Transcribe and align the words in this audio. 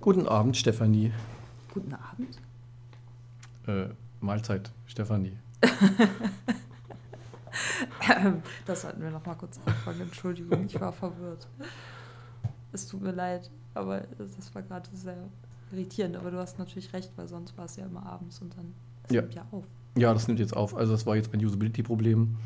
Guten 0.00 0.26
Abend, 0.26 0.56
Stefanie. 0.56 1.12
Guten 1.74 1.92
Abend. 1.92 2.38
Äh, 3.66 3.92
Mahlzeit, 4.20 4.70
Stefanie. 4.86 5.36
das 8.66 8.80
sollten 8.80 9.02
wir 9.02 9.10
noch 9.10 9.26
mal 9.26 9.34
kurz 9.34 9.60
anfangen. 9.66 10.00
Entschuldigung, 10.00 10.64
ich 10.64 10.80
war 10.80 10.94
verwirrt. 10.94 11.46
Es 12.72 12.88
tut 12.88 13.02
mir 13.02 13.12
leid, 13.12 13.50
aber 13.74 14.04
das 14.16 14.54
war 14.54 14.62
gerade 14.62 14.88
sehr 14.94 15.18
irritierend. 15.70 16.16
Aber 16.16 16.30
du 16.30 16.38
hast 16.38 16.58
natürlich 16.58 16.90
recht, 16.94 17.12
weil 17.16 17.28
sonst 17.28 17.58
war 17.58 17.66
es 17.66 17.76
ja 17.76 17.84
immer 17.84 18.06
abends 18.06 18.40
und 18.40 18.56
dann 18.56 18.72
das 19.02 19.12
ja. 19.12 19.20
nimmt 19.20 19.34
ja 19.34 19.46
auf. 19.50 19.64
Ja, 19.98 20.14
das 20.14 20.26
nimmt 20.28 20.40
jetzt 20.40 20.56
auf. 20.56 20.74
Also 20.74 20.92
das 20.92 21.04
war 21.04 21.16
jetzt 21.16 21.34
ein 21.34 21.44
Usability-Problem, 21.44 22.38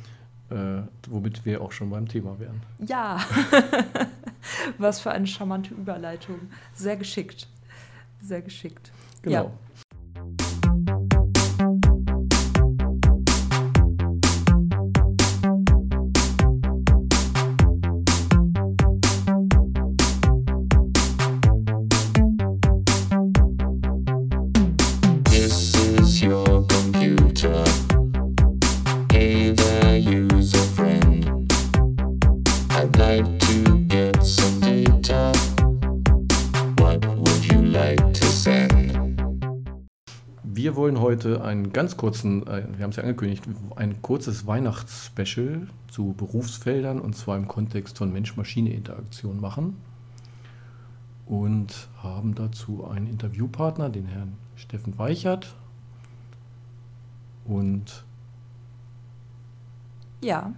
äh, 0.51 0.83
womit 1.09 1.45
wir 1.45 1.63
auch 1.63 1.71
schon 1.71 1.89
beim 1.91 2.09
Thema 2.09 2.37
wären. 2.41 2.61
Ja, 2.81 3.21
was 4.79 5.01
für 5.01 5.11
eine 5.11 5.27
charmante 5.27 5.75
Überleitung. 5.75 6.51
Sehr 6.75 6.97
geschickt. 6.97 7.49
Sehr 8.21 8.43
geschickt. 8.43 8.93
Genau. 9.23 9.45
Ja. 9.45 9.53
Heute 41.25 41.43
einen 41.43 41.73
ganz 41.73 41.97
kurzen, 41.97 42.47
äh, 42.47 42.65
wir 42.77 42.83
haben 42.83 42.91
es 42.91 42.97
ja 42.97 43.03
angekündigt, 43.03 43.45
ein 43.77 44.03
kurzes 44.03 44.47
Weihnachtsspecial 44.47 45.69
zu 45.91 46.15
Berufsfeldern 46.17 47.01
und 47.01 47.17
zwar 47.17 47.37
im 47.37 47.49
Kontext 47.49 47.99
von 47.99 48.13
Mensch-Maschine-Interaktion 48.13 49.41
machen. 49.41 49.77
Und 51.27 51.89
haben 52.03 52.35
dazu 52.35 52.87
einen 52.87 53.07
Interviewpartner, 53.07 53.89
den 53.89 54.07
Herrn 54.07 54.35
Steffen 54.57 54.99
Weichert. 54.99 55.55
Und 57.47 58.05
ja, 60.23 60.53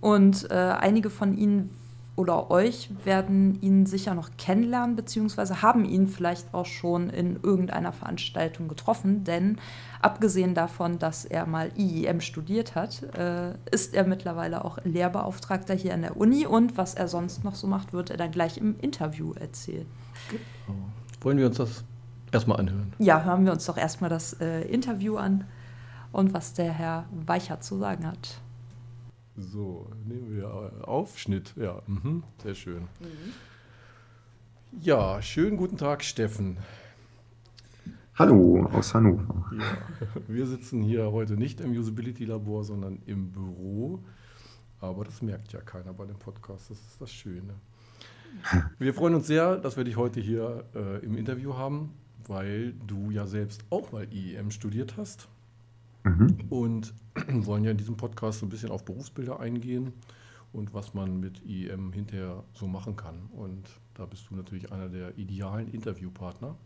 und 0.00 0.50
äh, 0.50 0.54
einige 0.54 1.10
von 1.10 1.36
Ihnen 1.36 1.70
oder 2.16 2.50
euch 2.50 2.90
werden 3.04 3.60
ihn 3.60 3.86
sicher 3.86 4.14
noch 4.14 4.30
kennenlernen, 4.38 4.94
beziehungsweise 4.94 5.62
haben 5.62 5.84
ihn 5.84 6.06
vielleicht 6.06 6.54
auch 6.54 6.66
schon 6.66 7.10
in 7.10 7.40
irgendeiner 7.42 7.92
Veranstaltung 7.92 8.68
getroffen, 8.68 9.24
denn 9.24 9.58
abgesehen 10.00 10.54
davon, 10.54 10.98
dass 10.98 11.24
er 11.24 11.46
mal 11.46 11.72
IEM 11.76 12.20
studiert 12.20 12.76
hat, 12.76 13.02
äh, 13.16 13.54
ist 13.70 13.94
er 13.94 14.06
mittlerweile 14.06 14.64
auch 14.64 14.78
Lehrbeauftragter 14.84 15.74
hier 15.74 15.94
an 15.94 16.02
der 16.02 16.16
Uni 16.16 16.46
und 16.46 16.76
was 16.76 16.94
er 16.94 17.08
sonst 17.08 17.42
noch 17.42 17.56
so 17.56 17.66
macht, 17.66 17.92
wird 17.92 18.10
er 18.10 18.16
dann 18.16 18.30
gleich 18.30 18.58
im 18.58 18.78
Interview 18.80 19.32
erzählen. 19.32 19.86
Genau. 20.30 20.78
Wollen 21.20 21.38
wir 21.38 21.46
uns 21.46 21.56
das 21.56 21.82
erstmal 22.30 22.60
anhören? 22.60 22.92
Ja, 22.98 23.24
hören 23.24 23.44
wir 23.44 23.52
uns 23.52 23.64
doch 23.66 23.76
erstmal 23.76 24.10
das 24.10 24.34
äh, 24.34 24.62
Interview 24.62 25.16
an 25.16 25.44
und 26.12 26.32
was 26.32 26.52
der 26.52 26.72
Herr 26.72 27.06
Weichert 27.26 27.64
zu 27.64 27.76
sagen 27.76 28.06
hat. 28.06 28.40
So, 29.36 29.90
nehmen 30.04 30.30
wir 30.36 30.86
Aufschnitt. 30.86 31.54
Ja, 31.56 31.82
mhm, 31.88 32.22
sehr 32.40 32.54
schön. 32.54 32.82
Mhm. 33.00 33.32
Ja, 34.80 35.20
schönen 35.22 35.56
guten 35.56 35.76
Tag, 35.76 36.04
Steffen. 36.04 36.58
Hallo 38.14 38.64
aus 38.72 38.94
Hannover. 38.94 39.50
Ja, 39.58 40.22
wir 40.28 40.46
sitzen 40.46 40.82
hier 40.82 41.10
heute 41.10 41.34
nicht 41.34 41.60
im 41.60 41.72
Usability-Labor, 41.72 42.62
sondern 42.62 43.02
im 43.06 43.32
Büro. 43.32 44.04
Aber 44.80 45.04
das 45.04 45.20
merkt 45.20 45.52
ja 45.52 45.60
keiner 45.60 45.92
bei 45.92 46.06
dem 46.06 46.18
Podcast. 46.18 46.70
Das 46.70 46.78
ist 46.78 47.00
das 47.00 47.12
Schöne. 47.12 47.54
Wir 48.78 48.94
freuen 48.94 49.16
uns 49.16 49.26
sehr, 49.26 49.56
dass 49.56 49.76
wir 49.76 49.82
dich 49.82 49.96
heute 49.96 50.20
hier 50.20 50.64
äh, 50.76 51.04
im 51.04 51.16
Interview 51.16 51.54
haben, 51.54 51.92
weil 52.28 52.72
du 52.86 53.10
ja 53.10 53.26
selbst 53.26 53.64
auch 53.70 53.90
mal 53.90 54.06
IEM 54.12 54.52
studiert 54.52 54.96
hast. 54.96 55.28
Mhm. 56.04 56.36
Und 56.50 56.94
wollen 57.28 57.64
ja 57.64 57.70
in 57.70 57.76
diesem 57.76 57.96
Podcast 57.96 58.40
so 58.40 58.46
ein 58.46 58.50
bisschen 58.50 58.70
auf 58.70 58.84
Berufsbilder 58.84 59.40
eingehen 59.40 59.92
und 60.52 60.72
was 60.72 60.94
man 60.94 61.18
mit 61.18 61.44
IEM 61.44 61.92
hinterher 61.92 62.44
so 62.52 62.66
machen 62.68 62.96
kann. 62.96 63.28
Und 63.32 63.68
da 63.94 64.06
bist 64.06 64.30
du 64.30 64.36
natürlich 64.36 64.70
einer 64.70 64.88
der 64.88 65.18
idealen 65.18 65.68
Interviewpartner. 65.68 66.56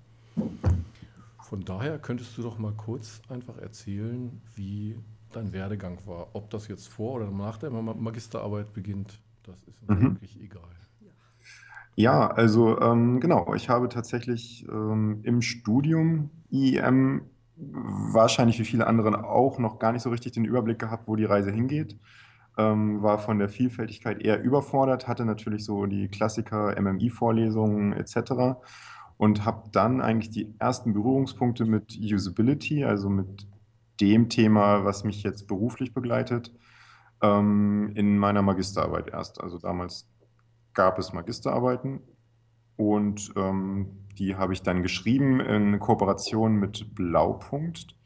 Von 1.40 1.64
daher 1.64 1.98
könntest 1.98 2.36
du 2.36 2.42
doch 2.42 2.58
mal 2.58 2.74
kurz 2.76 3.22
einfach 3.28 3.56
erzählen, 3.58 4.40
wie 4.54 4.96
dein 5.32 5.52
Werdegang 5.52 5.98
war. 6.04 6.28
Ob 6.34 6.50
das 6.50 6.68
jetzt 6.68 6.88
vor 6.88 7.14
oder 7.14 7.30
nach 7.30 7.58
der 7.58 7.70
Magisterarbeit 7.70 8.72
beginnt, 8.74 9.20
das 9.44 9.62
ist 9.64 9.88
mhm. 9.88 10.02
wirklich 10.02 10.40
egal. 10.40 10.68
Ja, 11.94 12.28
also 12.28 12.80
ähm, 12.80 13.18
genau, 13.18 13.54
ich 13.54 13.68
habe 13.68 13.88
tatsächlich 13.88 14.64
ähm, 14.70 15.18
im 15.24 15.42
Studium 15.42 16.30
IEM 16.48 17.22
wahrscheinlich 17.58 18.58
wie 18.58 18.64
viele 18.64 18.86
andere 18.86 19.24
auch 19.24 19.58
noch 19.58 19.78
gar 19.78 19.92
nicht 19.92 20.02
so 20.02 20.10
richtig 20.10 20.32
den 20.32 20.44
Überblick 20.44 20.78
gehabt, 20.78 21.08
wo 21.08 21.16
die 21.16 21.24
Reise 21.24 21.50
hingeht. 21.50 21.98
Ähm, 22.56 23.02
war 23.02 23.18
von 23.18 23.38
der 23.38 23.48
Vielfältigkeit 23.48 24.20
eher 24.20 24.42
überfordert, 24.42 25.06
hatte 25.06 25.24
natürlich 25.24 25.64
so 25.64 25.86
die 25.86 26.08
Klassiker, 26.08 26.74
MMI-Vorlesungen 26.80 27.92
etc. 27.92 28.58
Und 29.16 29.44
habe 29.44 29.68
dann 29.72 30.00
eigentlich 30.00 30.30
die 30.30 30.54
ersten 30.58 30.92
Berührungspunkte 30.92 31.64
mit 31.64 31.96
Usability, 32.00 32.84
also 32.84 33.08
mit 33.08 33.46
dem 34.00 34.28
Thema, 34.28 34.84
was 34.84 35.04
mich 35.04 35.22
jetzt 35.22 35.46
beruflich 35.46 35.92
begleitet, 35.92 36.52
ähm, 37.22 37.92
in 37.94 38.18
meiner 38.18 38.42
Magisterarbeit 38.42 39.08
erst. 39.08 39.40
Also 39.40 39.58
damals 39.58 40.08
gab 40.74 40.98
es 40.98 41.12
Magisterarbeiten 41.12 42.00
und 42.78 43.32
ähm, 43.34 44.06
die 44.18 44.36
habe 44.36 44.52
ich 44.52 44.62
dann 44.62 44.82
geschrieben 44.82 45.40
in 45.40 45.80
Kooperation 45.80 46.54
mit 46.54 46.94
Blaupunkt. 46.94 47.96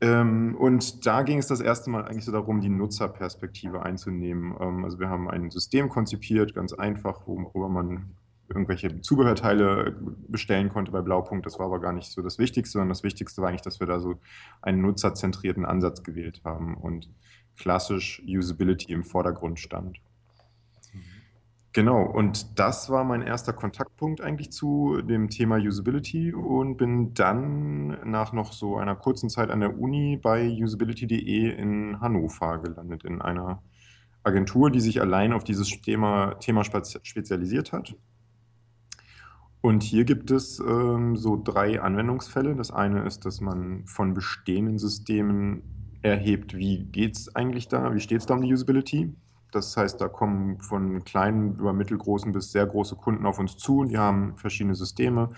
Ähm, 0.00 0.56
und 0.58 1.06
da 1.06 1.22
ging 1.22 1.38
es 1.38 1.46
das 1.46 1.60
erste 1.60 1.88
Mal 1.88 2.04
eigentlich 2.04 2.24
so 2.24 2.32
darum, 2.32 2.60
die 2.60 2.68
Nutzerperspektive 2.68 3.84
einzunehmen. 3.84 4.56
Ähm, 4.60 4.84
also 4.84 4.98
wir 4.98 5.08
haben 5.08 5.30
ein 5.30 5.50
System 5.50 5.88
konzipiert, 5.88 6.52
ganz 6.52 6.72
einfach, 6.72 7.24
worüber 7.24 7.68
man 7.68 8.16
irgendwelche 8.48 9.00
Zubehörteile 9.00 9.96
bestellen 10.26 10.68
konnte 10.68 10.90
bei 10.90 11.00
Blaupunkt. 11.00 11.46
Das 11.46 11.60
war 11.60 11.66
aber 11.66 11.80
gar 11.80 11.92
nicht 11.92 12.10
so 12.10 12.22
das 12.22 12.38
Wichtigste, 12.38 12.72
sondern 12.72 12.88
das 12.88 13.04
Wichtigste 13.04 13.40
war 13.40 13.50
eigentlich, 13.50 13.62
dass 13.62 13.78
wir 13.78 13.86
da 13.86 14.00
so 14.00 14.16
einen 14.62 14.82
nutzerzentrierten 14.82 15.64
Ansatz 15.64 16.02
gewählt 16.02 16.42
haben 16.44 16.76
und 16.76 17.08
klassisch 17.56 18.20
Usability 18.26 18.92
im 18.92 19.04
Vordergrund 19.04 19.60
stand. 19.60 20.00
Genau, 21.74 22.02
und 22.02 22.58
das 22.58 22.90
war 22.90 23.02
mein 23.02 23.22
erster 23.22 23.54
Kontaktpunkt 23.54 24.20
eigentlich 24.20 24.52
zu 24.52 25.00
dem 25.00 25.30
Thema 25.30 25.56
Usability 25.56 26.34
und 26.34 26.76
bin 26.76 27.14
dann 27.14 28.10
nach 28.10 28.34
noch 28.34 28.52
so 28.52 28.76
einer 28.76 28.94
kurzen 28.94 29.30
Zeit 29.30 29.50
an 29.50 29.60
der 29.60 29.78
Uni 29.78 30.18
bei 30.18 30.50
usability.de 30.62 31.48
in 31.50 31.98
Hannover 31.98 32.58
gelandet, 32.58 33.04
in 33.04 33.22
einer 33.22 33.62
Agentur, 34.22 34.70
die 34.70 34.80
sich 34.80 35.00
allein 35.00 35.32
auf 35.32 35.44
dieses 35.44 35.80
Thema, 35.80 36.34
Thema 36.34 36.62
spezialisiert 36.62 37.72
hat. 37.72 37.94
Und 39.62 39.82
hier 39.82 40.04
gibt 40.04 40.30
es 40.30 40.58
ähm, 40.60 41.16
so 41.16 41.40
drei 41.42 41.80
Anwendungsfälle. 41.80 42.54
Das 42.54 42.70
eine 42.70 43.04
ist, 43.04 43.24
dass 43.24 43.40
man 43.40 43.86
von 43.86 44.12
bestehenden 44.12 44.78
Systemen 44.78 45.62
erhebt, 46.02 46.54
wie 46.54 46.84
geht 46.84 47.16
es 47.16 47.34
eigentlich 47.34 47.68
da, 47.68 47.94
wie 47.94 48.00
steht 48.00 48.18
es 48.18 48.26
da 48.26 48.34
um 48.34 48.42
die 48.42 48.52
Usability. 48.52 49.14
Das 49.52 49.76
heißt, 49.76 50.00
da 50.00 50.08
kommen 50.08 50.60
von 50.60 51.04
kleinen 51.04 51.56
über 51.56 51.72
mittelgroßen 51.72 52.32
bis 52.32 52.50
sehr 52.50 52.66
große 52.66 52.96
Kunden 52.96 53.26
auf 53.26 53.38
uns 53.38 53.56
zu. 53.56 53.84
Die 53.84 53.98
haben 53.98 54.36
verschiedene 54.36 54.74
Systeme, 54.74 55.28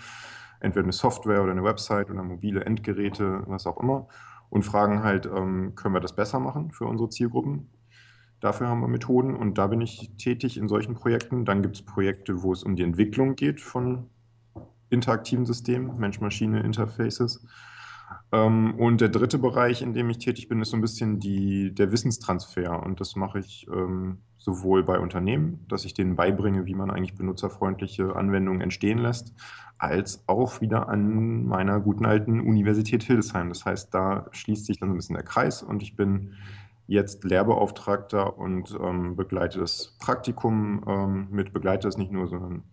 entweder 0.61 0.85
eine 0.85 0.93
Software 0.93 1.43
oder 1.43 1.51
eine 1.51 1.63
Website 1.63 2.09
oder 2.09 2.23
mobile 2.23 2.65
Endgeräte, 2.65 3.43
was 3.45 3.67
auch 3.67 3.77
immer, 3.77 4.07
und 4.49 4.63
fragen 4.63 5.03
halt, 5.03 5.25
ähm, 5.25 5.75
können 5.75 5.93
wir 5.93 5.99
das 5.99 6.15
besser 6.15 6.39
machen 6.39 6.71
für 6.71 6.85
unsere 6.85 7.09
Zielgruppen? 7.09 7.69
Dafür 8.39 8.67
haben 8.67 8.81
wir 8.81 8.87
Methoden 8.87 9.35
und 9.35 9.57
da 9.57 9.67
bin 9.67 9.81
ich 9.81 10.11
tätig 10.17 10.57
in 10.57 10.67
solchen 10.67 10.93
Projekten. 10.93 11.45
Dann 11.45 11.61
gibt 11.61 11.75
es 11.75 11.81
Projekte, 11.81 12.41
wo 12.43 12.53
es 12.53 12.63
um 12.63 12.75
die 12.75 12.83
Entwicklung 12.83 13.35
geht 13.35 13.59
von 13.59 14.09
interaktiven 14.89 15.45
Systemen, 15.45 15.97
Mensch-Maschine-Interfaces. 15.97 17.45
Ähm, 18.31 18.75
und 18.75 19.01
der 19.01 19.09
dritte 19.09 19.37
Bereich, 19.37 19.81
in 19.81 19.93
dem 19.93 20.09
ich 20.09 20.17
tätig 20.17 20.47
bin, 20.47 20.61
ist 20.61 20.71
so 20.71 20.77
ein 20.77 20.81
bisschen 20.81 21.19
die, 21.19 21.73
der 21.73 21.91
Wissenstransfer. 21.91 22.83
Und 22.83 22.99
das 22.99 23.15
mache 23.15 23.39
ich 23.39 23.67
ähm, 23.71 24.19
sowohl 24.37 24.83
bei 24.83 24.99
Unternehmen, 24.99 25.65
dass 25.67 25.85
ich 25.85 25.93
denen 25.93 26.15
beibringe, 26.15 26.65
wie 26.65 26.75
man 26.75 26.91
eigentlich 26.91 27.15
benutzerfreundliche 27.15 28.15
Anwendungen 28.15 28.61
entstehen 28.61 28.99
lässt, 28.99 29.33
als 29.77 30.23
auch 30.27 30.61
wieder 30.61 30.89
an 30.89 31.45
meiner 31.45 31.79
guten 31.79 32.05
alten 32.05 32.39
Universität 32.39 33.03
Hildesheim. 33.03 33.49
Das 33.49 33.65
heißt, 33.65 33.93
da 33.93 34.27
schließt 34.31 34.65
sich 34.65 34.79
dann 34.79 34.89
ein 34.91 34.95
bisschen 34.95 35.15
der 35.15 35.25
Kreis 35.25 35.63
und 35.63 35.81
ich 35.81 35.95
bin 35.95 36.33
jetzt 36.87 37.23
Lehrbeauftragter 37.23 38.37
und 38.37 38.77
ähm, 38.79 39.15
begleite 39.15 39.59
das 39.59 39.97
Praktikum 39.99 40.83
ähm, 40.87 41.27
mit, 41.31 41.51
begleite 41.51 41.87
das 41.87 41.97
nicht 41.97 42.11
nur, 42.11 42.27
sondern 42.27 42.63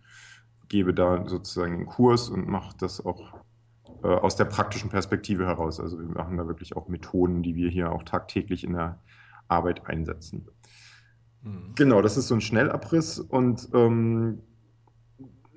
gebe 0.69 0.93
da 0.93 1.27
sozusagen 1.27 1.73
einen 1.73 1.85
Kurs 1.85 2.29
und 2.29 2.47
mache 2.47 2.75
das 2.77 3.05
auch 3.05 3.42
äh, 4.03 4.07
aus 4.07 4.35
der 4.35 4.45
praktischen 4.45 4.89
Perspektive 4.89 5.45
heraus. 5.45 5.79
Also 5.79 5.97
wir 5.99 6.07
machen 6.07 6.37
da 6.37 6.47
wirklich 6.47 6.75
auch 6.75 6.87
Methoden, 6.87 7.41
die 7.43 7.55
wir 7.55 7.69
hier 7.69 7.91
auch 7.91 8.03
tagtäglich 8.03 8.63
in 8.63 8.73
der 8.73 8.99
Arbeit 9.47 9.87
einsetzen. 9.87 10.47
Mhm. 11.41 11.73
Genau, 11.75 12.01
das 12.01 12.17
ist 12.17 12.27
so 12.27 12.35
ein 12.35 12.41
Schnellabriss 12.41 13.19
und 13.19 13.69
ähm, 13.73 14.41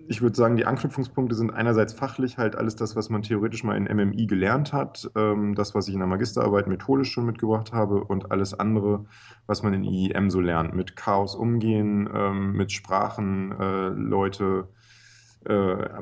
ich 0.08 0.22
würde 0.22 0.37
sagen, 0.37 0.56
die 0.56 0.66
Anknüpfungspunkte 0.66 1.34
sind 1.34 1.50
einerseits 1.50 1.93
fachlich 1.93 2.38
halt 2.38 2.54
alles 2.56 2.76
das, 2.76 2.94
was 2.94 3.10
man 3.10 3.22
theoretisch 3.22 3.64
mal 3.64 3.76
in 3.76 3.84
MMI 3.84 4.26
gelernt 4.26 4.72
hat, 4.72 5.10
ähm, 5.16 5.54
das, 5.54 5.75
was 5.75 5.88
ich 5.88 5.94
in 5.94 6.00
der 6.00 6.06
Magisterarbeit 6.06 6.69
methodisch 6.69 7.10
schon 7.10 7.26
mitgebracht 7.26 7.72
habe 7.72 8.04
und 8.04 8.31
alles 8.31 8.54
andere, 8.54 9.06
was 9.46 9.62
man 9.62 9.75
in 9.75 9.84
IEM 9.84 10.31
so 10.31 10.40
lernt, 10.40 10.75
mit 10.75 10.96
Chaos 10.96 11.34
umgehen, 11.34 12.08
ähm, 12.12 12.52
mit 12.52 12.72
Sprachen 12.72 13.52
äh, 13.52 13.88
Leute 13.88 14.69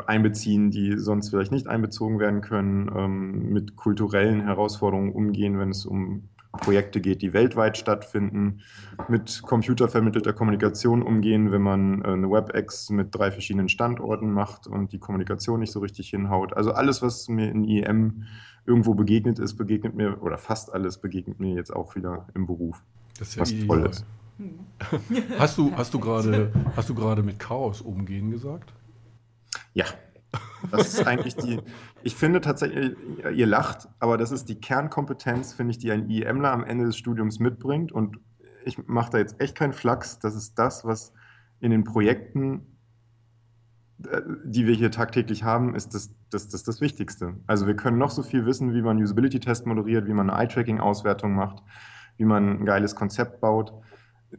einbeziehen, 0.06 0.70
die 0.70 0.96
sonst 0.99 1.31
vielleicht 1.31 1.52
nicht 1.52 1.67
einbezogen 1.67 2.19
werden 2.19 2.41
können, 2.41 2.91
ähm, 2.96 3.52
mit 3.52 3.76
kulturellen 3.76 4.43
Herausforderungen 4.43 5.12
umgehen, 5.12 5.58
wenn 5.58 5.70
es 5.70 5.85
um 5.87 6.29
Projekte 6.58 7.00
geht, 7.00 7.23
die 7.23 7.32
weltweit 7.32 7.76
stattfinden, 7.76 8.61
mit 9.08 9.43
computervermittelter 9.43 10.32
Kommunikation 10.32 11.02
umgehen, 11.02 11.52
wenn 11.52 11.62
man 11.62 12.02
äh, 12.02 12.08
eine 12.08 12.31
WebEx 12.31 12.91
mit 12.91 13.14
drei 13.14 13.31
verschiedenen 13.31 13.69
Standorten 13.69 14.32
macht 14.32 14.67
und 14.67 14.93
die 14.93 14.99
Kommunikation 14.99 15.61
nicht 15.61 15.73
so 15.73 15.81
richtig 15.81 16.11
hinhaut. 16.11 16.56
Also 16.56 16.73
alles, 16.73 17.02
was 17.02 17.29
mir 17.29 17.50
in 17.50 17.64
IEM 17.64 18.25
irgendwo 18.67 18.94
begegnet 18.94 19.38
ist, 19.38 19.56
begegnet 19.56 19.94
mir, 19.94 20.23
oder 20.23 20.38
fast 20.38 20.73
alles 20.73 20.99
begegnet 20.99 21.40
mir 21.40 21.55
jetzt 21.55 21.75
auch 21.75 21.97
wieder 21.97 22.26
im 22.35 22.47
Beruf. 22.47 22.82
Das 23.19 23.29
ist 23.29 23.35
ja 23.37 23.43
was 23.43 23.52
ideal. 23.52 23.67
toll 23.67 23.90
ist. 23.90 24.06
Hast 25.38 25.58
du, 25.58 25.70
hast 25.76 25.94
du 25.94 26.00
gerade, 26.00 26.50
hast 26.75 26.88
du 26.88 26.94
gerade 26.97 27.23
mit 27.23 27.38
Chaos 27.38 27.81
umgehen 27.81 28.32
gesagt? 28.32 28.73
Ja, 29.75 29.85
das 30.71 30.94
ist 30.94 31.06
eigentlich 31.06 31.37
die, 31.37 31.61
ich 32.03 32.15
finde 32.15 32.41
tatsächlich, 32.41 32.97
ihr 33.35 33.47
lacht, 33.47 33.88
aber 33.99 34.17
das 34.17 34.31
ist 34.31 34.49
die 34.49 34.61
Kernkompetenz, 34.61 35.55
finde 35.55 35.73
ich, 35.73 35.79
die 35.79 35.93
ein 35.93 36.09
IEMler 36.09 36.53
am 36.53 36.65
Ende 36.65 36.87
des 36.87 36.97
Studiums 36.97 37.38
mitbringt. 37.38 37.93
Und 37.93 38.19
ich 38.65 38.87
mache 38.87 39.11
da 39.11 39.19
jetzt 39.19 39.41
echt 39.41 39.56
keinen 39.56 39.73
Flachs. 39.73 40.19
Das 40.19 40.35
ist 40.35 40.59
das, 40.59 40.85
was 40.85 41.12
in 41.61 41.71
den 41.71 41.85
Projekten, 41.85 42.67
äh, 44.09 44.23
die 44.44 44.67
wir 44.67 44.75
hier 44.75 44.91
tagtäglich 44.91 45.44
haben, 45.44 45.75
ist 45.75 45.94
das, 45.94 46.11
das, 46.31 46.49
das, 46.49 46.62
das 46.62 46.81
Wichtigste. 46.81 47.35
Also 47.47 47.67
wir 47.67 47.76
können 47.76 47.99
noch 47.99 48.11
so 48.11 48.23
viel 48.23 48.47
wissen, 48.47 48.75
wie 48.75 48.82
man 48.82 49.03
Usability-Test 49.03 49.67
moderiert, 49.67 50.06
wie 50.06 50.15
man 50.15 50.31
eine 50.31 50.41
Eye-Tracking-Auswertung 50.41 51.35
macht, 51.35 51.62
wie 52.17 52.25
man 52.25 52.61
ein 52.61 52.65
geiles 52.65 52.94
Konzept 52.94 53.41
baut 53.41 53.73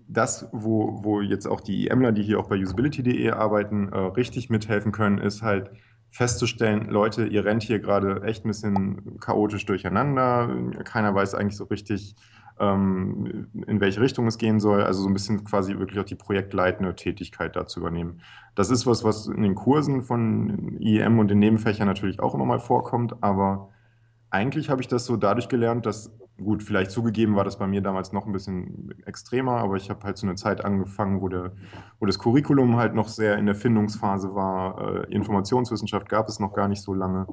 das, 0.08 0.50
wo, 0.52 1.04
wo 1.04 1.22
jetzt 1.22 1.48
auch 1.48 1.62
die 1.62 1.88
IEMler, 1.88 2.12
die 2.12 2.24
hier 2.24 2.40
auch 2.40 2.48
bei 2.48 2.58
usability.de 2.58 3.32
arbeiten, 3.32 3.90
äh, 3.90 3.98
richtig 3.98 4.50
mithelfen 4.50 4.92
können, 4.92 5.18
ist 5.18 5.42
halt 5.42 5.72
festzustellen, 6.10 6.90
Leute, 6.90 7.26
ihr 7.26 7.44
rennt 7.44 7.64
hier 7.64 7.80
gerade 7.80 8.24
echt 8.24 8.46
ein 8.46 8.48
bisschen 8.48 9.20
chaotisch 9.20 9.66
durcheinander. 9.66 10.50
Keiner 10.86 11.14
weiß 11.14 11.36
eigentlich 11.36 11.58
so 11.58 11.66
richtig, 11.66 12.16
ähm, 12.58 13.48
in 13.68 13.82
welche 13.82 14.00
Richtung 14.00 14.26
es 14.28 14.38
gehen 14.38 14.62
soll. 14.62 14.84
Also 14.84 15.02
so 15.02 15.10
ein 15.10 15.14
bisschen 15.14 15.44
quasi 15.44 15.78
wirklich 15.78 16.00
auch 16.00 16.06
die 16.06 16.16
projektleitende 16.16 16.96
Tätigkeit 16.96 17.56
da 17.56 17.68
zu 17.68 17.82
übernehmen. 17.82 18.22
Das 18.56 18.70
ist 18.70 18.88
was, 18.88 19.04
was 19.04 19.28
in 19.28 19.42
den 19.42 19.56
Kursen 19.56 20.04
von 20.04 20.78
IEM 20.80 21.20
und 21.20 21.28
den 21.28 21.40
Nebenfächern 21.40 21.88
natürlich 21.88 22.22
auch 22.22 22.34
immer 22.34 22.46
mal 22.46 22.60
vorkommt, 22.60 23.22
aber 23.22 23.70
eigentlich 24.30 24.70
habe 24.70 24.82
ich 24.82 24.88
das 24.88 25.06
so 25.06 25.18
dadurch 25.18 25.50
gelernt, 25.50 25.86
dass 25.86 26.12
gut, 26.38 26.64
vielleicht 26.64 26.92
zugegeben 26.92 27.36
war 27.36 27.44
das 27.44 27.58
bei 27.58 27.68
mir 27.68 27.82
damals 27.82 28.12
noch 28.12 28.26
ein 28.26 28.34
bisschen 28.34 28.94
extremer, 29.06 29.58
aber 29.58 29.76
ich 29.76 29.90
habe 29.90 30.04
halt 30.04 30.18
zu 30.18 30.26
einer 30.26 30.36
Zeit 30.36 30.64
angefangen, 30.64 31.22
wo, 31.22 31.30
der, 31.30 31.54
wo 32.00 32.06
das 32.06 32.20
Curriculum 32.20 32.76
halt 32.76 32.94
noch 32.94 33.08
sehr 33.08 33.38
in 33.38 33.46
der 33.46 33.56
Findungsphase 33.56 34.36
war. 34.36 35.06
Äh, 35.06 35.14
Informationswissenschaft 35.14 36.10
gab 36.10 36.28
es 36.28 36.40
noch 36.40 36.54
gar 36.54 36.68
nicht 36.68 36.82
so 36.82 36.94
lange. 36.94 37.28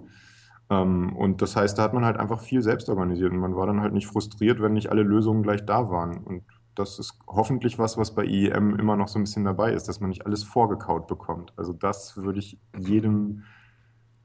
Ähm, 0.71 1.17
und 1.17 1.43
das 1.43 1.57
heißt, 1.57 1.79
da 1.79 1.83
hat 1.83 1.95
man 1.95 2.05
halt 2.05 2.17
einfach 2.17 2.41
viel 2.41 2.63
selbst 2.63 2.89
organisiert 2.89 3.33
und 3.33 3.39
man 3.39 3.57
war 3.57 3.67
dann 3.67 3.81
halt 3.81 3.93
nicht 3.93 4.07
frustriert, 4.07 4.61
wenn 4.63 4.73
nicht 4.73 4.91
alle 4.91 5.03
Lösungen 5.03 5.43
gleich 5.43 5.65
da 5.67 5.91
waren. 5.91 6.19
Und 6.19 6.45
das 6.75 6.99
ist 6.99 7.19
hoffentlich 7.27 7.79
was, 7.79 7.99
was 7.99 8.15
bei 8.15 8.25
IEM 8.25 8.77
immer 8.77 8.97
noch 8.97 9.09
so 9.09 9.19
ein 9.19 9.25
bisschen 9.25 9.45
dabei 9.45 9.73
ist, 9.73 9.89
dass 9.89 10.01
man 10.01 10.11
nicht 10.11 10.27
alles 10.27 10.45
vorgekaut 10.45 11.07
bekommt. 11.07 11.53
Also 11.57 11.73
das 11.73 12.17
würde 12.17 12.39
ich 12.39 12.59
jedem 12.79 13.43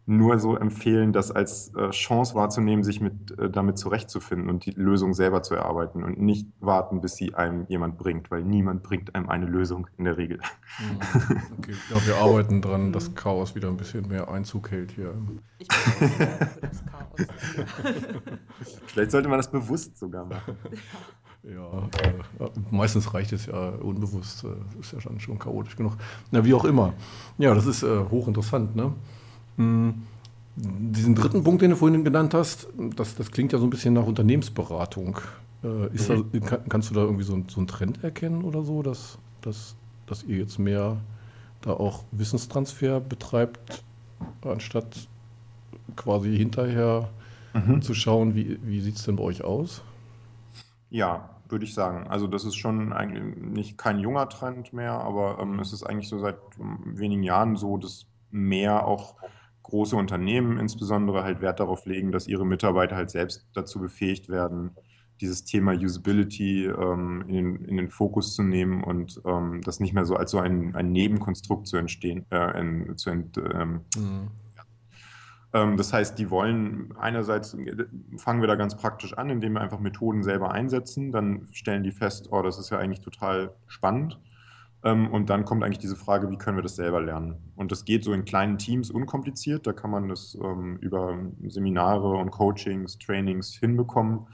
nur 0.10 0.40
so 0.40 0.56
empfehlen, 0.56 1.12
das 1.12 1.32
als 1.32 1.74
äh, 1.76 1.90
Chance 1.90 2.34
wahrzunehmen, 2.34 2.84
sich 2.84 3.02
mit, 3.02 3.38
äh, 3.38 3.50
damit 3.50 3.78
zurechtzufinden 3.78 4.50
und 4.50 4.66
die 4.66 4.72
Lösung 4.72 5.14
selber 5.14 5.44
zu 5.44 5.54
erarbeiten 5.54 6.02
und 6.02 6.18
nicht 6.18 6.48
warten, 6.62 7.02
bis 7.02 7.18
sie 7.18 7.36
einem 7.36 7.66
jemand 7.68 7.98
bringt, 7.98 8.32
weil 8.32 8.42
niemand 8.42 8.84
bringt 8.84 9.14
einem 9.16 9.30
eine 9.30 9.46
Lösung 9.46 9.88
in 9.98 10.06
der 10.06 10.18
Regel. 10.18 10.40
Mhm. 10.80 11.42
Okay. 11.58 11.74
Ja, 11.94 12.08
wir 12.08 12.16
arbeiten 12.18 12.62
dran, 12.62 12.94
dass 12.94 13.16
Chaos 13.16 13.54
wieder 13.54 13.68
ein 13.68 13.76
bisschen 13.76 14.08
mehr 14.08 14.30
Einzug 14.30 14.72
hält 14.72 14.92
hier. 14.92 15.14
Ich 15.60 15.68
bin 15.68 16.10
für 16.10 16.62
das 16.62 16.86
Chaos. 16.86 17.28
Vielleicht 18.88 19.12
sollte 19.12 19.28
man 19.28 19.40
das 19.40 19.52
bewusst 19.52 19.98
sogar 19.98 20.26
machen. 20.26 20.56
Ja, 21.44 21.90
äh, 22.02 22.50
meistens 22.72 23.14
reicht 23.14 23.34
es 23.34 23.46
ja 23.46 23.70
unbewusst. 23.70 24.44
Das 24.44 24.52
äh, 24.52 24.80
ist 24.80 24.94
ja 24.94 25.02
schon, 25.02 25.20
schon 25.20 25.40
chaotisch 25.40 25.76
genug. 25.76 25.94
Na, 26.32 26.44
wie 26.46 26.54
auch 26.54 26.66
immer. 26.66 26.94
Ja, 27.38 27.54
das 27.54 27.66
ist 27.66 27.84
äh, 27.84 28.06
hochinteressant, 28.10 28.76
ne? 28.76 28.94
Hm, 29.58 30.04
diesen 30.56 31.14
dritten 31.14 31.44
Punkt, 31.44 31.62
den 31.62 31.72
du 31.72 31.76
vorhin 31.76 32.04
genannt 32.04 32.34
hast, 32.34 32.68
das, 32.96 33.16
das 33.16 33.32
klingt 33.32 33.54
ja 33.54 33.60
so 33.60 33.66
ein 33.66 33.70
bisschen 33.70 33.94
nach 33.94 34.06
Unternehmensberatung. 34.06 35.20
Äh, 35.64 35.94
ist 35.94 36.10
mhm. 36.10 36.30
da, 36.32 36.40
kann, 36.40 36.70
kannst 36.70 36.90
du 36.90 36.96
da 36.96 37.02
irgendwie 37.02 37.24
so, 37.24 37.44
so 37.48 37.58
einen 37.60 37.68
Trend 37.68 38.04
erkennen 38.04 38.44
oder 38.44 38.64
so, 38.64 38.82
dass, 38.82 39.18
dass, 39.42 39.76
dass 40.08 40.24
ihr 40.24 40.38
jetzt 40.38 40.58
mehr 40.58 40.98
da 41.62 41.72
auch 41.72 42.04
Wissenstransfer 42.12 43.00
betreibt, 43.00 43.84
anstatt 44.42 45.08
quasi 45.96 46.36
hinterher 46.36 47.10
mhm. 47.54 47.82
zu 47.82 47.94
schauen, 47.94 48.36
wie, 48.36 48.60
wie 48.64 48.82
sieht 48.82 48.96
es 48.96 49.04
denn 49.04 49.16
bei 49.16 49.24
euch 49.24 49.44
aus? 49.44 49.84
Ja, 50.90 51.30
würde 51.50 51.66
ich 51.66 51.74
sagen. 51.74 52.08
Also 52.08 52.28
das 52.28 52.46
ist 52.46 52.56
schon 52.56 52.94
eigentlich 52.94 53.36
nicht 53.38 53.78
kein 53.78 54.00
junger 54.00 54.30
Trend 54.30 54.74
mehr, 54.74 54.94
aber 54.94 55.40
ähm, 55.42 55.60
es 55.60 55.74
ist 55.74 55.84
eigentlich 55.84 56.10
so 56.10 56.20
seit 56.20 56.38
wenigen 56.86 57.24
Jahren 57.24 57.56
so, 57.56 57.78
dass 57.78 58.06
mehr 58.32 58.86
auch 58.86 59.16
große 59.68 59.96
Unternehmen 59.96 60.58
insbesondere 60.58 61.24
halt 61.24 61.42
Wert 61.42 61.60
darauf 61.60 61.86
legen, 61.86 62.12
dass 62.12 62.28
ihre 62.28 62.46
Mitarbeiter 62.46 62.96
halt 62.96 63.10
selbst 63.10 63.48
dazu 63.54 63.80
befähigt 63.80 64.30
werden, 64.30 64.72
dieses 65.20 65.46
Thema 65.46 65.74
Usability 65.74 66.66
ähm, 66.66 67.26
in, 67.28 67.34
den, 67.34 67.66
in, 67.66 67.78
den, 67.78 67.90
Fokus 67.90 68.36
zu 68.36 68.44
nehmen 68.44 68.84
und 68.84 69.20
ähm, 69.26 69.62
das 69.64 69.80
nicht 69.80 69.94
mehr 69.94 70.06
so 70.06 70.16
als 70.16 70.32
so 70.32 70.40
ein, 70.40 70.76
ein 70.76 70.92
Nebenkonstrukt 70.92 71.68
zu 71.68 71.78
entstehen, 71.78 72.26
äh, 72.30 72.60
in, 72.60 72.98
zu 72.98 73.10
ent, 73.10 73.38
ähm, 73.38 73.82
mhm. 73.98 74.28
ja. 74.56 75.76
Das 75.76 75.92
heißt, 75.92 76.20
die 76.20 76.30
wollen 76.30 76.94
einerseits 76.98 77.58
fangen 78.18 78.42
wir 78.42 78.48
da 78.48 78.56
ganz 78.56 78.78
praktisch 78.78 79.14
an, 79.14 79.30
indem 79.30 79.54
wir 79.54 79.62
einfach 79.62 79.80
Methoden 79.80 80.22
selber 80.22 80.52
einsetzen, 80.52 81.12
dann 81.12 81.48
stellen 81.52 81.84
die 81.84 81.92
fest, 81.92 82.30
oh, 82.32 82.42
das 82.44 82.60
ist 82.60 82.70
ja 82.70 82.78
eigentlich 82.78 83.02
total 83.02 83.56
spannend 83.66 84.20
ähm, 84.20 84.27
und 84.92 85.30
dann 85.30 85.46
kommt 85.46 85.64
eigentlich 85.64 85.80
diese 85.80 85.96
Frage, 85.96 86.30
wie 86.30 86.38
können 86.38 86.58
wir 86.58 86.62
das 86.62 86.76
selber 86.76 87.02
lernen? 87.02 87.36
Und 87.56 87.72
das 87.72 87.86
geht 87.86 88.04
so 88.04 88.14
in 88.14 88.26
kleinen 88.26 88.58
Teams 88.58 88.92
unkompliziert. 88.92 89.66
Da 89.66 89.74
kann 89.74 89.90
man 89.90 90.08
das 90.08 90.38
ähm, 90.42 90.78
über 90.82 91.18
Seminare 91.48 92.12
und 92.12 92.32
Coachings, 92.32 92.98
Trainings 93.00 93.56
hinbekommen. 93.56 94.28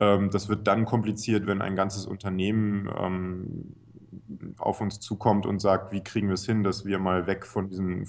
Ähm, 0.00 0.30
das 0.30 0.48
wird 0.48 0.66
dann 0.66 0.84
kompliziert, 0.84 1.46
wenn 1.46 1.62
ein 1.62 1.76
ganzes 1.76 2.06
Unternehmen 2.06 2.88
ähm, 2.96 3.74
auf 4.58 4.80
uns 4.80 5.00
zukommt 5.00 5.46
und 5.46 5.60
sagt, 5.60 5.92
wie 5.92 6.02
kriegen 6.02 6.28
wir 6.28 6.34
es 6.34 6.46
hin, 6.46 6.64
dass 6.64 6.84
wir 6.84 6.98
mal 6.98 7.26
weg 7.26 7.46
von 7.46 7.68
diesem, 7.68 8.02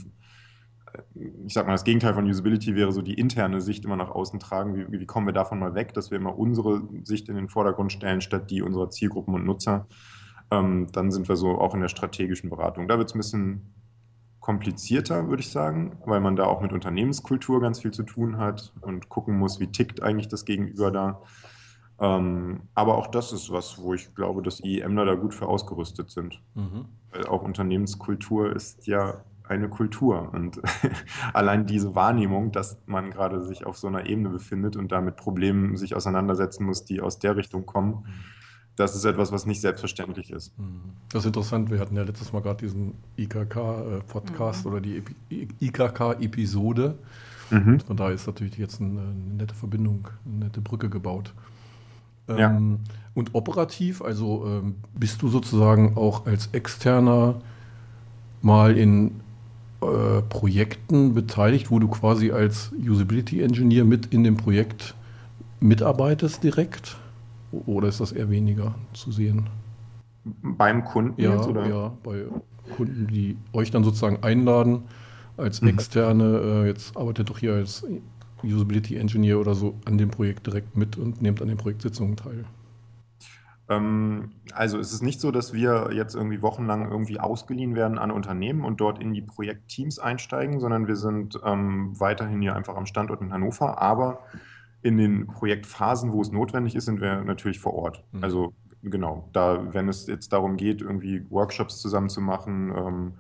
äh, 0.94 1.02
ich 1.46 1.54
sag 1.54 1.66
mal, 1.66 1.74
das 1.74 1.84
Gegenteil 1.84 2.14
von 2.14 2.26
Usability 2.26 2.76
wäre 2.76 2.92
so 2.92 3.02
die 3.02 3.16
interne 3.16 3.62
Sicht 3.62 3.86
immer 3.86 3.96
nach 3.96 4.12
außen 4.12 4.40
tragen. 4.40 4.76
Wie, 4.76 5.00
wie 5.00 5.06
kommen 5.06 5.28
wir 5.28 5.34
davon 5.34 5.60
mal 5.60 5.76
weg, 5.76 5.94
dass 5.94 6.12
wir 6.12 6.18
immer 6.18 6.38
unsere 6.38 6.82
Sicht 7.04 7.30
in 7.30 7.36
den 7.36 7.50
Vordergrund 7.50 7.92
stellen, 7.92 8.22
statt 8.22 8.50
die 8.52 8.62
unserer 8.62 8.90
Zielgruppen 8.90 9.34
und 9.34 9.46
Nutzer? 9.46 9.88
Ähm, 10.54 10.88
dann 10.92 11.12
sind 11.12 11.28
wir 11.28 11.36
so 11.36 11.58
auch 11.58 11.74
in 11.74 11.82
der 11.82 11.88
strategischen 11.88 12.50
Beratung. 12.50 12.88
Da 12.88 12.98
wird 12.98 13.10
es 13.10 13.16
ein 13.16 13.20
bisschen 13.20 13.74
komplizierter, 14.40 15.30
würde 15.30 15.42
ich 15.42 15.50
sagen, 15.50 15.98
weil 16.06 16.20
man 16.20 16.36
da 16.36 16.46
auch 16.46 16.62
mit 16.62 16.74
Unternehmenskultur 16.74 17.62
ganz 17.62 17.80
viel 17.80 17.92
zu 17.92 18.04
tun 18.04 18.38
hat 18.38 18.74
und 18.82 19.10
gucken 19.10 19.38
muss, 19.38 19.60
wie 19.60 19.72
tickt 19.72 20.04
eigentlich 20.04 20.28
das 20.28 20.46
Gegenüber 20.46 20.92
da. 20.92 21.22
Ähm, 22.00 22.64
aber 22.76 22.98
auch 22.98 23.08
das 23.08 23.32
ist 23.32 23.52
was, 23.52 23.82
wo 23.82 23.94
ich 23.94 24.14
glaube, 24.16 24.42
dass 24.42 24.60
IEMler 24.60 25.06
da 25.06 25.16
gut 25.16 25.34
für 25.34 25.48
ausgerüstet 25.48 26.12
sind. 26.12 26.42
Mhm. 26.56 26.86
Weil 27.12 27.26
auch 27.26 27.42
Unternehmenskultur 27.42 28.54
ist 28.54 28.86
ja 28.86 29.24
eine 29.48 29.70
Kultur. 29.70 30.34
Und 30.34 30.62
allein 31.34 31.66
diese 31.66 31.96
Wahrnehmung, 31.96 32.52
dass 32.52 32.78
man 32.86 33.12
gerade 33.12 33.44
sich 33.44 33.66
auf 33.66 33.78
so 33.78 33.88
einer 33.88 34.06
Ebene 34.08 34.30
befindet 34.30 34.76
und 34.76 34.92
da 34.92 35.00
mit 35.00 35.16
Problemen 35.16 35.78
sich 35.78 35.96
auseinandersetzen 35.96 36.66
muss, 36.66 36.84
die 36.84 37.02
aus 37.02 37.18
der 37.18 37.38
Richtung 37.38 37.66
kommen, 37.66 38.06
mhm 38.06 38.14
das 38.76 38.96
ist 38.96 39.06
etwas, 39.06 39.32
was 39.32 39.46
nicht 39.46 39.62
selbstverständlich 39.62 40.32
ist. 40.32 40.58
Mhm. 40.58 40.82
Das 41.10 41.24
ist 41.24 41.28
interessant. 41.28 41.70
Wir 41.70 41.80
hatten 41.80 41.96
ja 41.96 42.04
letztes 42.04 42.34
Mal 42.34 42.42
gerade 42.42 42.66
diesen 42.66 42.94
IKK-Podcast 43.18 44.66
mhm. 44.66 44.72
oder 44.72 44.82
die 44.82 45.04
IKK-Episode. 45.60 46.96
Mhm. 47.52 47.80
Von 47.82 47.98
daher 47.98 48.14
ist 48.14 48.26
natürlich 48.26 48.58
jetzt 48.58 48.82
eine, 48.82 49.00
eine, 49.00 49.36
nette 49.38 49.54
Verbindung, 49.54 50.08
eine 50.26 50.46
nette 50.46 50.62
Brücke 50.62 50.90
gebaut. 50.90 51.34
Ähm, 52.28 52.38
ja. 52.38 52.60
Und 53.14 53.36
operativ, 53.36 54.02
also 54.02 54.46
ähm, 54.48 54.76
bist 54.96 55.22
du 55.22 55.28
sozusagen 55.28 55.96
auch 55.96 56.26
als 56.26 56.50
Externer 56.52 57.36
mal 58.42 58.76
in 58.76 59.20
äh, 59.82 60.22
Projekten 60.30 61.14
beteiligt, 61.14 61.70
wo 61.70 61.78
du 61.78 61.88
quasi 61.90 62.32
als 62.32 62.72
Usability 62.72 63.42
Engineer 63.42 63.86
mit 63.86 64.08
in 64.08 64.24
dem 64.24 64.36
Projekt 64.36 64.96
mitarbeitest 65.60 66.44
direkt? 66.44 66.98
Oder 67.66 67.88
ist 67.88 68.00
das 68.00 68.12
eher 68.12 68.30
weniger 68.30 68.76
zu 68.94 69.12
sehen? 69.12 69.50
Beim 70.24 70.84
Kunden 70.84 71.22
ja, 71.22 71.36
jetzt, 71.36 71.48
oder? 71.48 71.68
Ja, 71.68 71.92
bei 72.04 72.26
Kunden, 72.76 73.08
die 73.08 73.38
euch 73.52 73.72
dann 73.72 73.84
sozusagen 73.84 74.24
einladen 74.24 74.84
als 75.38 75.62
mhm. 75.62 75.70
externe, 75.70 76.40
äh, 76.40 76.68
jetzt 76.68 76.96
arbeitet 76.96 77.30
doch 77.30 77.38
hier 77.38 77.54
als 77.54 77.86
Usability 78.44 78.98
Engineer 78.98 79.40
oder 79.40 79.56
so 79.56 79.76
an 79.86 79.98
dem 79.98 80.10
Projekt 80.10 80.48
direkt 80.48 80.76
mit 80.78 80.98
und 80.98 81.22
nehmt 81.22 81.42
an 81.42 81.48
den 81.48 81.58
Projektsitzungen 81.58 82.16
teil. 82.16 82.46
Ähm, 83.70 84.32
also 84.54 84.78
es 84.78 84.94
ist 84.94 85.02
nicht 85.02 85.22
so, 85.22 85.32
dass 85.32 85.54
wir 85.54 85.90
jetzt 85.94 86.16
irgendwie 86.16 86.42
wochenlang 86.42 86.90
irgendwie 86.90 87.20
ausgeliehen 87.20 87.76
werden 87.76 87.98
an 87.98 88.12
Unternehmen 88.12 88.66
und 88.66 88.82
dort 88.82 89.00
in 89.00 89.14
die 89.14 89.22
Projektteams 89.22 90.00
einsteigen, 90.00 90.60
sondern 90.60 90.88
wir 90.88 90.96
sind 90.96 91.40
ähm, 91.44 92.00
weiterhin 92.00 92.42
hier 92.42 92.56
einfach 92.56 92.76
am 92.76 92.86
Standort 92.86 93.22
in 93.22 93.32
Hannover, 93.32 93.82
aber 93.82 94.20
in 94.84 94.98
den 94.98 95.28
Projektphasen, 95.28 96.12
wo 96.12 96.22
es 96.22 96.32
notwendig 96.32 96.76
ist, 96.76 96.86
sind 96.86 97.02
wir 97.02 97.24
natürlich 97.24 97.60
vor 97.60 97.74
Ort. 97.74 98.04
Mhm. 98.12 98.24
Also 98.24 98.54
genau, 98.84 99.30
da, 99.32 99.74
wenn 99.74 99.88
es 99.88 100.08
jetzt 100.08 100.34
darum 100.34 100.58
geht, 100.58 100.82
irgendwie 100.82 101.26
Workshops 101.30 101.82
zusammen 101.82 102.10
zu 102.10 102.22
machen, 102.22 102.74
ähm, 102.76 103.14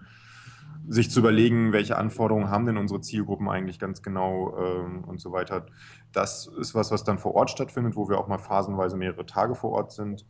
sich 0.90 1.10
zu 1.10 1.22
überlegen, 1.22 1.72
welche 1.72 1.98
Anforderungen 1.98 2.50
haben 2.50 2.66
denn 2.66 2.76
unsere 2.76 3.00
Zielgruppen 3.00 3.48
eigentlich 3.48 3.80
ganz 3.80 4.02
genau 4.02 4.58
ähm, 4.58 5.06
und 5.06 5.22
so 5.22 5.32
weiter. 5.32 5.66
Das 6.12 6.48
ist 6.60 6.76
was, 6.76 6.92
was 6.92 7.06
dann 7.06 7.18
vor 7.18 7.34
Ort 7.36 7.50
stattfindet, 7.50 7.96
wo 7.96 8.10
wir 8.10 8.20
auch 8.20 8.28
mal 8.28 8.38
phasenweise 8.38 8.98
mehrere 8.98 9.26
Tage 9.26 9.56
vor 9.56 9.72
Ort 9.72 9.94
sind. 9.94 10.26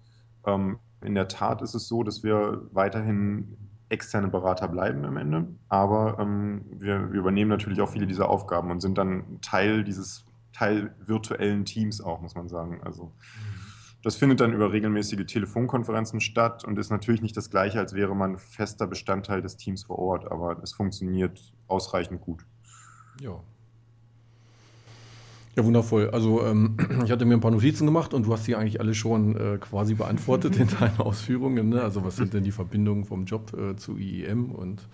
Ähm, 0.46 0.78
in 1.02 1.16
der 1.16 1.28
Tat 1.28 1.64
ist 1.64 1.74
es 1.74 1.88
so, 1.88 2.04
dass 2.04 2.24
wir 2.24 2.62
weiterhin 2.72 3.58
externe 3.90 4.28
Berater 4.28 4.68
bleiben 4.68 5.04
am 5.06 5.18
Ende, 5.18 5.48
aber 5.70 6.18
ähm, 6.20 6.66
wir, 6.70 7.12
wir, 7.12 7.20
übernehmen 7.20 7.50
natürlich 7.50 7.82
auch 7.82 7.90
viele 7.90 8.08
dieser 8.08 8.30
Aufgaben 8.30 8.72
und 8.72 8.80
sind 8.80 8.98
dann 8.98 9.40
Teil 9.42 9.84
dieses 9.84 10.26
Teil 10.54 10.96
virtuellen 11.06 11.66
Teams 11.66 12.02
auch, 12.02 12.22
muss 12.22 12.36
man 12.36 12.48
sagen. 12.48 12.82
Also 12.84 13.12
das 14.04 14.18
findet 14.18 14.42
dann 14.42 14.54
über 14.54 14.72
regelmäßige 14.72 15.26
Telefonkonferenzen 15.26 16.20
statt 16.20 16.66
und 16.66 16.78
ist 16.78 16.92
natürlich 16.92 17.22
nicht 17.22 17.38
das 17.38 17.50
gleiche, 17.50 17.80
als 17.80 17.94
wäre 17.94 18.16
man 18.16 18.38
fester 18.38 18.86
Bestandteil 18.86 19.42
des 19.42 19.56
Teams 19.56 19.84
vor 19.84 19.98
Ort, 19.98 20.30
aber 20.30 20.62
es 20.62 20.74
funktioniert 20.74 21.54
ausreichend 21.68 22.22
gut. 22.22 22.46
Ja. 23.22 23.40
Ja, 25.56 25.64
wundervoll. 25.64 26.10
Also 26.10 26.44
ähm, 26.44 26.78
ich 27.06 27.12
hatte 27.12 27.26
mir 27.26 27.36
ein 27.36 27.40
paar 27.40 27.52
Notizen 27.52 27.86
gemacht 27.86 28.14
und 28.14 28.26
du 28.26 28.34
hast 28.34 28.46
die 28.46 28.56
eigentlich 28.56 28.82
alle 28.82 28.94
schon 28.94 29.38
äh, 29.38 29.58
quasi 29.58 29.94
beantwortet 29.94 30.58
in 30.58 30.68
deinen 30.80 30.98
Ausführungen. 30.98 31.70
Ne? 31.70 31.82
Also 31.82 32.04
was 32.04 32.18
sind 32.18 32.34
denn 32.34 32.44
die 32.44 32.52
Verbindungen 32.52 33.06
vom 33.06 33.26
Job 33.26 33.54
äh, 33.54 33.76
zu 33.76 33.98
IEM 33.98 34.52
und 34.52 34.88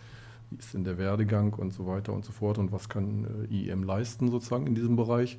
ist 0.57 0.73
denn 0.73 0.83
der 0.83 0.97
Werdegang 0.97 1.53
und 1.53 1.71
so 1.71 1.85
weiter 1.85 2.13
und 2.13 2.25
so 2.25 2.31
fort 2.31 2.57
und 2.57 2.71
was 2.71 2.89
kann 2.89 3.47
äh, 3.49 3.53
IEM 3.53 3.83
leisten 3.83 4.29
sozusagen 4.29 4.67
in 4.67 4.75
diesem 4.75 4.95
Bereich? 4.95 5.37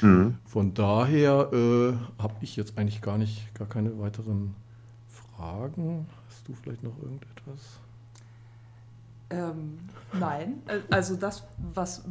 Mhm. 0.00 0.38
Von 0.44 0.74
daher 0.74 1.50
äh, 1.52 1.92
habe 2.22 2.34
ich 2.40 2.56
jetzt 2.56 2.76
eigentlich 2.76 3.00
gar 3.02 3.18
nicht, 3.18 3.54
gar 3.54 3.68
keine 3.68 3.98
weiteren 3.98 4.54
Fragen. 5.08 6.06
Hast 6.28 6.46
du 6.48 6.54
vielleicht 6.54 6.82
noch 6.82 6.98
irgendetwas? 7.02 7.80
Ähm, 9.32 9.78
nein, 10.12 10.62
also 10.90 11.16
das, 11.16 11.44
was 11.74 12.04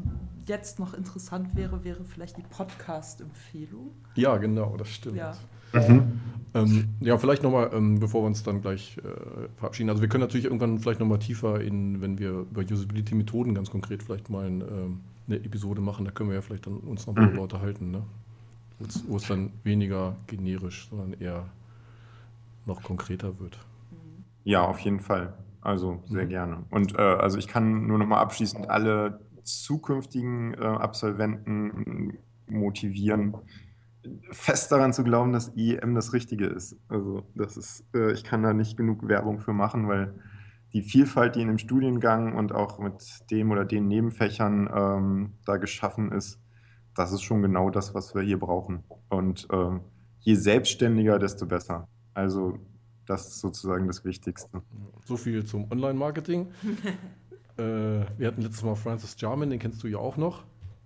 jetzt 0.48 0.80
noch 0.80 0.94
interessant 0.94 1.56
wäre, 1.56 1.84
wäre 1.84 2.04
vielleicht 2.04 2.38
die 2.38 2.44
Podcast-Empfehlung. 2.44 3.92
Ja, 4.16 4.38
genau, 4.38 4.76
das 4.78 4.90
stimmt. 4.90 5.18
Ja. 5.18 5.34
Mhm. 5.74 6.20
Ähm, 6.54 6.90
ja, 7.00 7.18
vielleicht 7.18 7.44
nochmal, 7.44 7.70
ähm, 7.74 8.00
bevor 8.00 8.24
wir 8.24 8.28
uns 8.28 8.44
dann 8.44 8.62
gleich 8.62 8.98
äh, 8.98 9.48
verabschieden. 9.58 9.90
Also 9.90 10.02
wir 10.02 10.10
können 10.10 10.22
natürlich 10.22 10.46
irgendwann 10.46 10.80
vielleicht 10.80 11.00
nochmal 11.00 11.20
tiefer 11.20 11.62
in, 11.62 12.02
wenn 12.02 12.20
wir 12.20 12.32
über 12.32 12.62
Usability-Methoden 12.62 13.56
ganz 13.56 13.70
konkret 13.70 14.04
vielleicht 14.04 14.30
mal 14.30 14.48
ein, 14.48 14.62
ähm, 14.62 15.00
eine 15.28 15.38
Episode 15.38 15.80
machen, 15.80 16.04
da 16.04 16.12
können 16.12 16.30
wir 16.30 16.36
ja 16.36 16.42
vielleicht 16.42 16.66
dann 16.66 16.78
uns 16.78 17.08
noch 17.08 17.14
mal 17.14 17.32
mhm. 17.32 17.40
unterhalten, 17.40 17.92
ne? 17.92 18.04
wo 19.08 19.18
es 19.18 19.28
dann 19.28 19.52
weniger 19.64 20.16
generisch, 20.28 20.88
sondern 20.90 21.14
eher 21.14 21.46
noch 22.66 22.82
konkreter 22.82 23.40
wird. 23.40 23.58
Ja, 24.44 24.64
auf 24.64 24.80
jeden 24.80 25.00
Fall. 25.00 25.34
Also 25.62 26.02
sehr 26.06 26.26
mhm. 26.26 26.30
gerne. 26.30 26.66
Und 26.72 26.96
äh, 26.96 27.02
also 27.02 27.38
ich 27.38 27.48
kann 27.48 27.88
nur 27.88 27.98
noch 27.98 28.08
mal 28.08 28.20
abschließend 28.20 28.70
alle 28.70 29.20
zukünftigen 29.44 30.54
äh, 30.56 30.58
Absolventen 30.58 32.18
motivieren, 32.48 33.36
fest 34.32 34.72
daran 34.72 34.94
zu 34.94 35.04
glauben, 35.04 35.32
dass 35.32 35.56
IEM 35.56 35.94
das 35.96 36.14
Richtige 36.14 36.48
ist. 36.48 36.76
Also 36.90 37.24
das 37.36 37.58
ist, 37.58 37.86
äh, 37.96 38.12
ich 38.12 38.24
kann 38.24 38.44
da 38.44 38.54
nicht 38.54 38.78
genug 38.78 39.08
Werbung 39.08 39.40
für 39.40 39.54
machen, 39.54 39.88
weil 39.88 40.16
die 40.74 40.82
Vielfalt, 40.82 41.36
die 41.36 41.42
in 41.42 41.48
dem 41.48 41.58
Studiengang 41.58 42.36
und 42.36 42.54
auch 42.54 42.80
mit 42.80 43.30
dem 43.30 43.52
oder 43.52 43.66
den 43.66 43.88
Nebenfächern 43.88 44.70
ähm, 44.74 45.34
da 45.46 45.58
geschaffen 45.58 46.12
ist, 46.12 46.40
das 46.96 47.12
ist 47.12 47.22
schon 47.22 47.42
genau 47.42 47.70
das, 47.70 47.94
was 47.94 48.16
wir 48.16 48.22
hier 48.22 48.40
brauchen. 48.40 48.84
Und 49.10 49.48
äh, 49.52 49.80
je 50.20 50.36
selbstständiger, 50.36 51.20
desto 51.20 51.46
besser. 51.46 51.88
Also 52.14 52.58
das 53.12 53.28
ist 53.28 53.40
sozusagen 53.42 53.88
das 53.88 54.06
Wichtigste. 54.06 54.62
So 55.06 55.18
viel 55.18 55.46
zum 55.46 55.70
Online-Marketing. 55.72 56.48
äh, 57.58 57.64
wir 57.64 58.28
hatten 58.28 58.42
letztes 58.42 58.64
Mal 58.64 58.76
Francis 58.76 59.16
Jarman, 59.20 59.50
den 59.50 59.60
kennst 59.60 59.84
du 59.84 59.88
ja 59.88 59.98
auch 59.98 60.18
noch. 60.18 60.44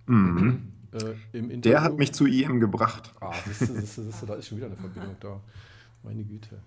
Mhm. 0.07 0.71
Äh, 0.91 1.57
Der 1.59 1.81
hat 1.81 1.97
mich 1.97 2.13
zu 2.13 2.25
IM 2.25 2.59
gebracht. 2.59 3.13
Ah, 3.19 3.33
siehst 3.45 3.61
du, 3.61 3.65
siehst 3.73 3.97
du, 3.97 4.03
siehst 4.03 4.21
du, 4.21 4.25
da 4.25 4.35
ist 4.35 4.47
schon 4.47 4.57
wieder 4.57 4.67
eine 4.67 4.75
Verbindung 4.75 5.15
da. 5.19 5.39
Meine 6.03 6.23
Güte. 6.23 6.61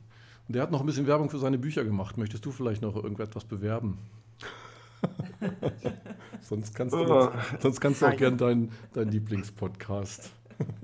Und 0.46 0.54
der 0.54 0.62
hat 0.62 0.70
noch 0.70 0.80
ein 0.80 0.86
bisschen 0.86 1.06
Werbung 1.06 1.28
für 1.28 1.38
seine 1.38 1.58
Bücher 1.58 1.84
gemacht. 1.84 2.16
Möchtest 2.18 2.44
du 2.44 2.50
vielleicht 2.50 2.82
noch 2.82 2.96
irgendetwas 2.96 3.44
bewerben? 3.44 3.98
sonst 6.40 6.74
kannst 6.74 6.94
du, 6.94 6.98
oh, 6.98 7.30
jetzt, 7.52 7.62
sonst 7.62 7.80
kannst 7.80 8.02
du 8.02 8.06
auch 8.06 8.16
gerne 8.16 8.36
deinen 8.36 8.72
dein 8.92 9.08
Lieblingspodcast 9.10 10.30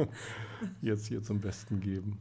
jetzt 0.83 1.07
hier 1.07 1.23
zum 1.23 1.41
Besten 1.41 1.81
geben. 1.81 2.19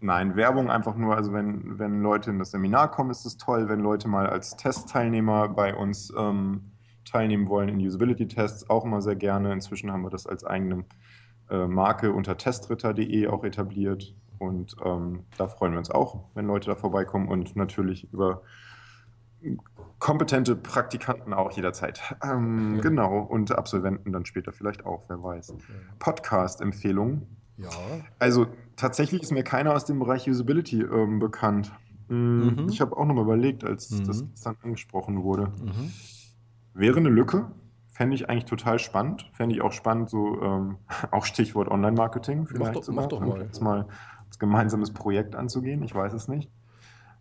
Nein, 0.00 0.34
Werbung 0.34 0.70
einfach 0.70 0.96
nur, 0.96 1.14
also 1.14 1.32
wenn, 1.32 1.78
wenn 1.78 2.02
Leute 2.02 2.30
in 2.30 2.38
das 2.38 2.52
Seminar 2.52 2.90
kommen, 2.90 3.10
ist 3.10 3.26
es 3.26 3.36
toll. 3.36 3.68
Wenn 3.68 3.80
Leute 3.80 4.08
mal 4.08 4.26
als 4.26 4.56
Testteilnehmer 4.56 5.48
bei 5.48 5.74
uns 5.74 6.12
ähm, 6.16 6.72
teilnehmen 7.04 7.48
wollen 7.48 7.68
in 7.68 7.86
Usability-Tests, 7.86 8.70
auch 8.70 8.84
immer 8.84 9.02
sehr 9.02 9.16
gerne. 9.16 9.52
Inzwischen 9.52 9.92
haben 9.92 10.02
wir 10.02 10.10
das 10.10 10.26
als 10.26 10.44
eigene 10.44 10.84
äh, 11.50 11.66
Marke 11.66 12.12
unter 12.12 12.38
testritter.de 12.38 13.28
auch 13.28 13.44
etabliert. 13.44 14.14
Und 14.38 14.74
ähm, 14.82 15.24
da 15.36 15.48
freuen 15.48 15.72
wir 15.72 15.78
uns 15.78 15.90
auch, 15.90 16.24
wenn 16.34 16.46
Leute 16.46 16.70
da 16.70 16.76
vorbeikommen 16.76 17.28
und 17.28 17.54
natürlich 17.56 18.10
über 18.10 18.42
kompetente 19.98 20.56
Praktikanten 20.56 21.34
auch 21.34 21.50
jederzeit. 21.52 22.00
Ähm, 22.22 22.76
ja. 22.76 22.82
Genau, 22.82 23.18
und 23.18 23.52
Absolventen 23.52 24.12
dann 24.12 24.24
später 24.24 24.52
vielleicht 24.52 24.86
auch, 24.86 25.04
wer 25.08 25.22
weiß. 25.22 25.54
Podcast-Empfehlungen. 25.98 27.39
Ja. 27.62 27.70
Also 28.18 28.46
tatsächlich 28.76 29.22
ist 29.22 29.32
mir 29.32 29.44
keiner 29.44 29.74
aus 29.74 29.84
dem 29.84 29.98
Bereich 29.98 30.28
Usability 30.28 30.82
ähm, 30.82 31.18
bekannt. 31.18 31.72
Mhm. 32.08 32.56
mhm. 32.56 32.68
Ich 32.68 32.80
habe 32.80 32.96
auch 32.96 33.04
nochmal 33.04 33.24
überlegt, 33.24 33.64
als 33.64 33.90
mhm. 33.90 34.04
das 34.06 34.24
dann 34.42 34.56
angesprochen 34.62 35.22
wurde. 35.22 35.52
Mhm. 35.62 35.92
Wäre 36.74 36.98
eine 36.98 37.08
Lücke, 37.08 37.50
fände 37.88 38.14
ich 38.14 38.28
eigentlich 38.28 38.46
total 38.46 38.78
spannend. 38.78 39.28
Fände 39.32 39.54
ich 39.54 39.62
auch 39.62 39.72
spannend, 39.72 40.10
so 40.10 40.40
ähm, 40.42 40.76
auch 41.10 41.24
Stichwort 41.24 41.68
Online-Marketing 41.68 42.46
vielleicht. 42.46 42.74
Mach 42.74 42.84
doch, 42.84 42.92
mach 42.92 43.06
doch 43.06 43.20
mal. 43.20 43.42
Jetzt 43.42 43.60
mal 43.60 43.86
als 44.26 44.38
gemeinsames 44.38 44.92
Projekt 44.92 45.34
anzugehen. 45.34 45.82
Ich 45.82 45.94
weiß 45.94 46.12
es 46.12 46.28
nicht. 46.28 46.50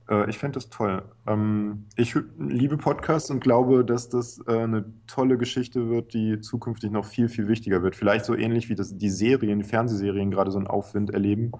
Äh, 0.09 0.29
ich 0.29 0.37
fände 0.37 0.55
das 0.55 0.69
toll. 0.69 1.03
Ähm, 1.27 1.85
ich 1.95 2.15
liebe 2.37 2.77
Podcasts 2.77 3.29
und 3.29 3.39
glaube, 3.39 3.85
dass 3.85 4.09
das 4.09 4.41
äh, 4.47 4.63
eine 4.63 4.85
tolle 5.07 5.37
Geschichte 5.37 5.89
wird, 5.89 6.13
die 6.13 6.41
zukünftig 6.41 6.91
noch 6.91 7.05
viel, 7.05 7.29
viel 7.29 7.47
wichtiger 7.47 7.83
wird. 7.83 7.95
Vielleicht 7.95 8.25
so 8.25 8.35
ähnlich 8.35 8.69
wie 8.69 8.75
das, 8.75 8.97
die 8.97 9.09
Serien, 9.09 9.59
die 9.59 9.65
Fernsehserien 9.65 10.31
gerade 10.31 10.51
so 10.51 10.57
einen 10.57 10.67
Aufwind 10.67 11.11
erleben, 11.11 11.51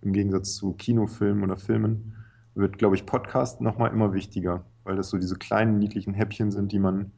im 0.00 0.12
Gegensatz 0.12 0.54
zu 0.54 0.74
Kinofilmen 0.74 1.42
oder 1.42 1.56
Filmen, 1.56 2.14
wird, 2.54 2.78
glaube 2.78 2.96
ich, 2.96 3.06
Podcast 3.06 3.60
nochmal 3.60 3.92
immer 3.92 4.12
wichtiger, 4.12 4.64
weil 4.84 4.96
das 4.96 5.10
so 5.10 5.18
diese 5.18 5.36
kleinen, 5.36 5.78
niedlichen 5.78 6.14
Häppchen 6.14 6.50
sind, 6.50 6.72
die 6.72 6.78
man 6.78 7.12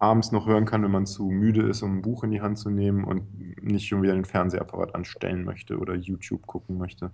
abends 0.00 0.32
noch 0.32 0.46
hören 0.46 0.64
kann, 0.64 0.82
wenn 0.82 0.90
man 0.90 1.06
zu 1.06 1.24
müde 1.26 1.62
ist, 1.62 1.82
um 1.82 1.98
ein 1.98 2.02
Buch 2.02 2.24
in 2.24 2.30
die 2.30 2.40
Hand 2.40 2.58
zu 2.58 2.70
nehmen 2.70 3.04
und 3.04 3.62
nicht 3.62 3.86
schon 3.86 4.02
wieder 4.02 4.14
den 4.14 4.24
Fernsehapparat 4.24 4.94
anstellen 4.94 5.44
möchte 5.44 5.78
oder 5.78 5.94
YouTube 5.94 6.46
gucken 6.46 6.78
möchte. 6.78 7.12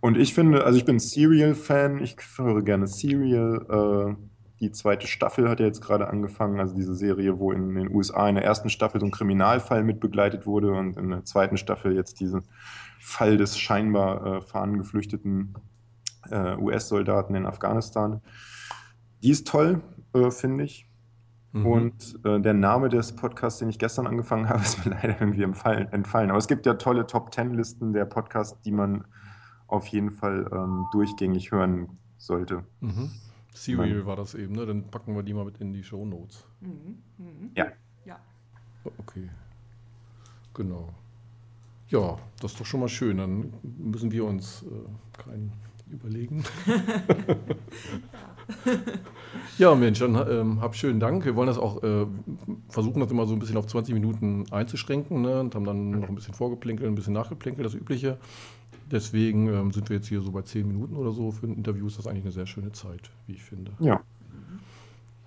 Und 0.00 0.18
ich 0.18 0.34
finde, 0.34 0.64
also 0.64 0.78
ich 0.78 0.84
bin 0.84 0.98
Serial-Fan, 0.98 2.02
ich 2.02 2.16
höre 2.36 2.62
gerne 2.62 2.86
Serial. 2.86 4.16
Äh, 4.18 4.22
die 4.60 4.72
zweite 4.72 5.06
Staffel 5.06 5.48
hat 5.48 5.60
ja 5.60 5.66
jetzt 5.66 5.80
gerade 5.80 6.08
angefangen, 6.08 6.60
also 6.60 6.74
diese 6.74 6.94
Serie, 6.94 7.38
wo 7.38 7.50
in 7.52 7.74
den 7.74 7.94
USA 7.94 8.28
in 8.28 8.34
der 8.34 8.44
ersten 8.44 8.68
Staffel 8.68 9.00
so 9.00 9.06
ein 9.06 9.12
Kriminalfall 9.12 9.82
mitbegleitet 9.82 10.46
wurde 10.46 10.72
und 10.72 10.98
in 10.98 11.10
der 11.10 11.24
zweiten 11.24 11.56
Staffel 11.56 11.94
jetzt 11.94 12.20
diesen 12.20 12.42
Fall 13.00 13.38
des 13.38 13.56
scheinbar 13.56 14.26
äh, 14.26 14.40
fahnengeflüchteten 14.42 15.54
äh, 16.30 16.56
US-Soldaten 16.56 17.34
in 17.34 17.46
Afghanistan. 17.46 18.20
Die 19.22 19.30
ist 19.30 19.46
toll, 19.46 19.80
äh, 20.12 20.30
finde 20.30 20.64
ich. 20.64 20.87
Mhm. 21.60 21.66
Und 21.66 22.18
äh, 22.24 22.40
der 22.40 22.54
Name 22.54 22.88
des 22.88 23.14
Podcasts, 23.14 23.58
den 23.58 23.68
ich 23.68 23.78
gestern 23.78 24.06
angefangen 24.06 24.48
habe, 24.48 24.60
ist 24.62 24.84
mir 24.84 24.92
leider 24.92 25.20
irgendwie 25.20 25.42
entfallen. 25.42 25.88
entfallen. 25.92 26.30
Aber 26.30 26.38
es 26.38 26.48
gibt 26.48 26.66
ja 26.66 26.74
tolle 26.74 27.06
Top-Ten-Listen 27.06 27.92
der 27.92 28.04
Podcasts, 28.04 28.60
die 28.62 28.72
man 28.72 29.04
auf 29.66 29.86
jeden 29.88 30.10
Fall 30.10 30.48
ähm, 30.52 30.86
durchgängig 30.92 31.50
hören 31.52 31.98
sollte. 32.16 32.64
Mhm. 32.80 33.10
Serial 33.54 34.06
war 34.06 34.16
das 34.16 34.34
eben, 34.34 34.54
ne? 34.54 34.66
Dann 34.66 34.84
packen 34.90 35.14
wir 35.14 35.22
die 35.22 35.34
mal 35.34 35.44
mit 35.44 35.58
in 35.58 35.72
die 35.72 35.82
Show 35.82 36.04
Notes. 36.04 36.46
Mhm. 36.60 36.98
Mhm. 37.18 37.50
Ja. 37.54 37.66
Ja. 38.04 38.18
Okay. 38.98 39.28
Genau. 40.54 40.88
Ja, 41.88 42.18
das 42.40 42.52
ist 42.52 42.60
doch 42.60 42.66
schon 42.66 42.80
mal 42.80 42.88
schön. 42.88 43.18
Dann 43.18 43.52
müssen 43.62 44.12
wir 44.12 44.24
uns 44.24 44.62
äh, 44.62 45.22
keinen 45.22 45.52
überlegen. 45.90 46.44
ja, 49.58 49.74
Mensch, 49.74 49.98
dann 49.98 50.14
ähm, 50.14 50.60
hab 50.60 50.74
schönen 50.74 51.00
Dank. 51.00 51.24
Wir 51.24 51.36
wollen 51.36 51.48
das 51.48 51.58
auch 51.58 51.82
äh, 51.82 52.06
versuchen, 52.68 53.00
das 53.00 53.10
immer 53.10 53.26
so 53.26 53.34
ein 53.34 53.38
bisschen 53.38 53.56
auf 53.56 53.66
20 53.66 53.94
Minuten 53.94 54.44
einzuschränken 54.50 55.22
ne? 55.22 55.40
und 55.40 55.54
haben 55.54 55.64
dann 55.64 55.90
noch 55.90 56.08
ein 56.08 56.14
bisschen 56.14 56.34
vorgeplänkelt, 56.34 56.88
ein 56.88 56.94
bisschen 56.94 57.12
nachgeplänkelt, 57.12 57.66
das 57.66 57.74
Übliche. 57.74 58.18
Deswegen 58.90 59.48
ähm, 59.48 59.72
sind 59.72 59.90
wir 59.90 59.96
jetzt 59.96 60.08
hier 60.08 60.22
so 60.22 60.32
bei 60.32 60.42
10 60.42 60.66
Minuten 60.66 60.96
oder 60.96 61.12
so. 61.12 61.30
Für 61.30 61.46
ein 61.46 61.54
Interview 61.54 61.86
ist 61.86 61.98
das 61.98 62.06
eigentlich 62.06 62.24
eine 62.24 62.32
sehr 62.32 62.46
schöne 62.46 62.72
Zeit, 62.72 63.10
wie 63.26 63.32
ich 63.34 63.42
finde. 63.42 63.72
Ja. 63.80 64.00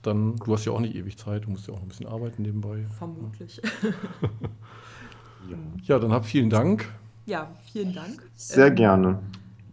Dann, 0.02 0.36
du 0.38 0.54
hast 0.54 0.66
ja 0.66 0.72
auch 0.72 0.80
nicht 0.80 0.96
ewig 0.96 1.18
Zeit, 1.18 1.46
du 1.46 1.52
musst 1.52 1.68
ja 1.68 1.76
auch 1.76 1.82
ein 1.82 1.88
bisschen 1.88 2.08
arbeiten 2.08 2.42
nebenbei. 2.42 2.86
Vermutlich. 2.98 3.62
ja. 5.50 5.58
Ja, 5.84 5.98
dann 6.00 6.12
hab 6.12 6.26
vielen 6.26 6.50
Dank 6.52 6.88
Ja, 7.26 7.52
vielen 7.72 7.94
Dank. 7.94 8.22
Sehr 8.36 8.68
Ähm, 8.68 8.76
gerne. 8.76 9.20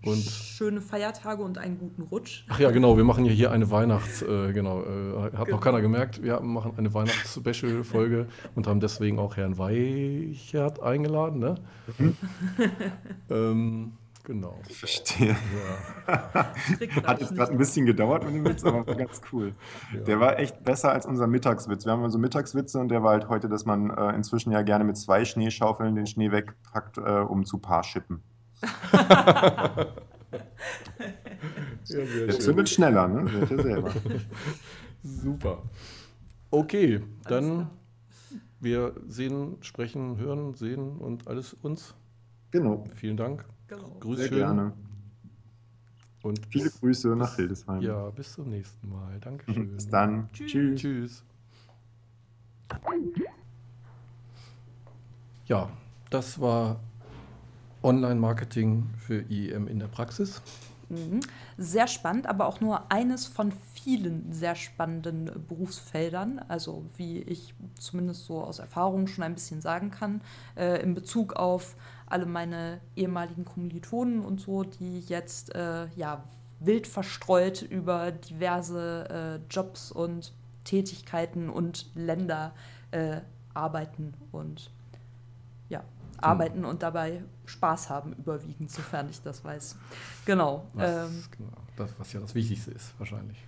Und 0.05 0.17
Schöne 0.23 0.81
Feiertage 0.81 1.43
und 1.43 1.59
einen 1.59 1.78
guten 1.78 2.02
Rutsch. 2.02 2.45
Ach 2.49 2.59
ja, 2.61 2.71
genau, 2.71 2.97
wir 2.97 3.05
machen 3.05 3.25
ja 3.25 3.33
hier 3.33 3.50
eine 3.52 3.71
Weihnachts-, 3.71 4.23
äh, 4.23 4.52
genau, 4.52 4.83
äh, 4.83 5.23
hat 5.23 5.47
Genau. 5.47 5.57
noch 5.57 5.61
keiner 5.61 5.81
gemerkt, 5.81 6.23
wir 6.23 6.40
machen 6.40 6.73
eine 6.76 6.93
Weihnachts-Special-Folge 6.95 8.26
und 8.55 8.67
haben 8.67 8.81
deswegen 8.81 9.19
auch 9.19 9.37
Herrn 9.37 9.59
Weichert 9.59 10.83
eingeladen, 10.83 11.38
ne? 11.40 11.55
ähm, 13.31 13.93
genau. 14.25 14.59
Ich 14.69 14.76
verstehe. 14.78 15.37
Ja, 16.07 16.52
Hat 17.05 17.21
jetzt 17.21 17.35
gerade 17.35 17.52
ein 17.52 17.59
bisschen 17.59 17.87
gedauert 17.87 18.25
mit 18.25 18.35
dem 18.35 18.45
Witz, 18.45 18.64
aber 18.64 18.87
war 18.87 18.95
ganz 18.95 19.21
cool. 19.33 19.55
ja. 19.95 20.00
Der 20.00 20.21
war 20.21 20.38
echt 20.38 20.62
besser 20.64 20.93
als 20.93 21.07
unser 21.07 21.26
Mittagswitz. 21.26 21.85
Wir 21.87 21.93
haben 21.93 22.09
so 22.11 22.19
Mittagswitze 22.19 22.78
und 22.78 22.88
der 22.88 23.02
war 23.02 23.12
halt 23.12 23.28
heute, 23.28 23.49
dass 23.49 23.64
man 23.64 23.90
äh, 23.90 24.14
inzwischen 24.14 24.52
ja 24.52 24.62
gerne 24.62 24.85
mit 24.85 24.97
zwei 24.97 25.25
Schneeschaufeln 25.25 25.95
den 25.95 26.07
Schnee 26.07 26.31
wegpackt, 26.31 26.99
äh, 26.99 27.00
um 27.21 27.45
zu 27.45 27.59
Paarschippen. 27.59 28.23
Ja, 28.62 29.87
schön. 31.87 32.41
zündet 32.41 32.69
schneller, 32.69 33.09
ne? 33.09 33.29
Seht 33.29 33.50
ihr 33.50 33.62
selber. 33.62 33.93
Super. 35.03 35.62
Okay, 36.50 37.03
dann 37.25 37.71
wir 38.61 38.95
sehen, 39.07 39.57
sprechen, 39.61 40.17
hören, 40.19 40.55
sehen 40.55 40.99
und 40.99 41.29
alles 41.29 41.55
uns. 41.55 41.95
Genau. 42.50 42.85
Vielen 42.95 43.17
Dank. 43.17 43.45
Genau. 43.69 43.97
Grüß 44.00 44.19
Sehr 44.19 44.29
schön. 44.29 44.38
gerne. 44.38 44.73
Und 46.23 46.41
Viele 46.50 46.69
Grüße 46.71 47.15
nach 47.15 47.37
Hildesheim. 47.37 47.81
ja, 47.81 48.11
bis 48.11 48.33
zum 48.33 48.50
nächsten 48.50 48.88
Mal. 48.88 49.21
Dankeschön. 49.21 49.73
Bis 49.77 49.88
dann. 49.88 50.29
Tschüss. 50.33 50.81
Tschüss. 50.81 51.25
Ja, 55.47 55.71
das 56.11 56.41
war 56.41 56.81
Online-Marketing 57.88 58.90
für 58.99 59.25
IEM 59.30 59.66
in 59.68 59.78
der 59.78 59.88
Praxis. 59.88 60.42
Mhm. 60.88 61.21
Sehr 61.59 61.87
spannend, 61.87 62.26
aber 62.26 62.47
auch 62.47 62.61
nur 62.61 62.90
eines 62.90 63.26
von 63.26 63.52
vielen 63.75 64.33
sehr 64.33 64.54
spannenden 64.54 65.30
Berufsfeldern. 65.47 66.40
Also 66.49 66.87
wie 66.97 67.21
ich 67.21 67.54
zumindest 67.78 68.25
so 68.25 68.42
aus 68.42 68.59
Erfahrung 68.59 69.07
schon 69.07 69.25
ein 69.25 69.35
bisschen 69.35 69.61
sagen 69.61 69.90
kann, 69.90 70.21
äh, 70.57 70.83
in 70.83 70.95
Bezug 70.95 71.35
auf 71.35 71.76
alle 72.07 72.26
meine 72.26 72.80
ehemaligen 72.97 73.45
Kommilitonen 73.45 74.25
und 74.25 74.40
so, 74.40 74.62
die 74.62 75.00
jetzt 75.00 75.54
äh, 75.54 75.88
ja 75.97 76.25
wild 76.61 76.87
verstreut 76.87 77.62
über 77.62 78.11
diverse 78.11 79.40
äh, 79.40 79.52
Jobs 79.52 79.92
und 79.92 80.33
Tätigkeiten 80.64 81.50
und 81.50 81.87
Länder 81.95 82.52
äh, 82.90 83.21
arbeiten 83.54 84.14
und 84.33 84.71
ja, 85.68 85.83
arbeiten 86.23 86.65
und 86.65 86.83
dabei 86.83 87.23
Spaß 87.47 87.91
haben, 87.91 88.13
überwiegend, 88.15 88.71
sofern 88.71 89.09
ich 89.11 89.23
das 89.23 89.45
weiß. 89.45 89.76
Genau. 90.25 90.67
Was, 90.75 91.11
Ähm, 91.11 91.25
genau 91.37 91.50
das, 91.76 91.91
was 91.99 92.13
ja 92.13 92.21
das 92.21 92.35
Wichtigste 92.35 92.71
ist, 92.73 92.93
wahrscheinlich. 92.99 93.39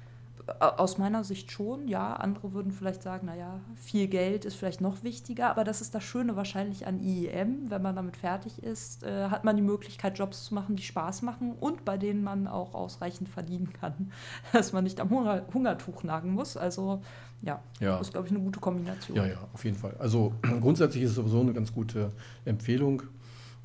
aus 0.59 0.99
meiner 0.99 1.23
Sicht 1.23 1.53
schon, 1.53 1.87
ja. 1.87 2.15
Andere 2.15 2.53
würden 2.53 2.73
vielleicht 2.73 3.03
sagen, 3.03 3.27
naja, 3.27 3.61
viel 3.77 4.09
Geld 4.09 4.45
ist 4.45 4.57
vielleicht 4.57 4.81
noch 4.81 5.05
wichtiger, 5.05 5.49
aber 5.51 5.63
das 5.63 5.81
ist 5.81 5.95
das 5.95 6.03
Schöne 6.03 6.35
wahrscheinlich 6.35 6.87
an 6.87 6.99
IEM. 6.99 7.71
Wenn 7.71 7.83
man 7.83 7.95
damit 7.95 8.17
fertig 8.17 8.63
ist, 8.63 9.05
äh, 9.05 9.29
hat 9.29 9.45
man 9.45 9.57
die 9.57 9.63
Möglichkeit, 9.63 10.19
Jobs 10.19 10.45
zu 10.45 10.55
machen, 10.55 10.75
die 10.77 10.83
Spaß 10.83 11.23
machen 11.23 11.53
und 11.61 11.85
bei 11.85 11.99
denen 11.99 12.25
man 12.25 12.49
auch 12.49 12.75
ausreichend 12.75 13.29
verdienen 13.29 13.73
kann, 13.73 14.11
dass 14.53 14.73
man 14.73 14.85
nicht 14.85 15.01
am 15.01 15.11
Hunger 15.11 15.43
Hungertuch 15.55 16.03
nagen 16.03 16.33
muss. 16.33 16.57
Also 16.57 17.03
ja, 17.43 17.61
Ja. 17.81 17.99
das 17.99 18.09
ist, 18.09 18.13
glaube 18.13 18.27
ich, 18.27 18.33
eine 18.35 18.43
gute 18.43 18.61
Kombination. 18.61 19.17
Ja, 19.17 19.27
ja, 19.27 19.37
auf 19.53 19.65
jeden 19.65 19.77
Fall. 19.77 19.95
Also 19.99 20.33
grundsätzlich 20.61 21.03
ist 21.05 21.11
es 21.11 21.17
sowieso 21.17 21.41
eine 21.41 21.53
ganz 21.53 21.73
gute 21.73 22.11
Empfehlung, 22.45 23.03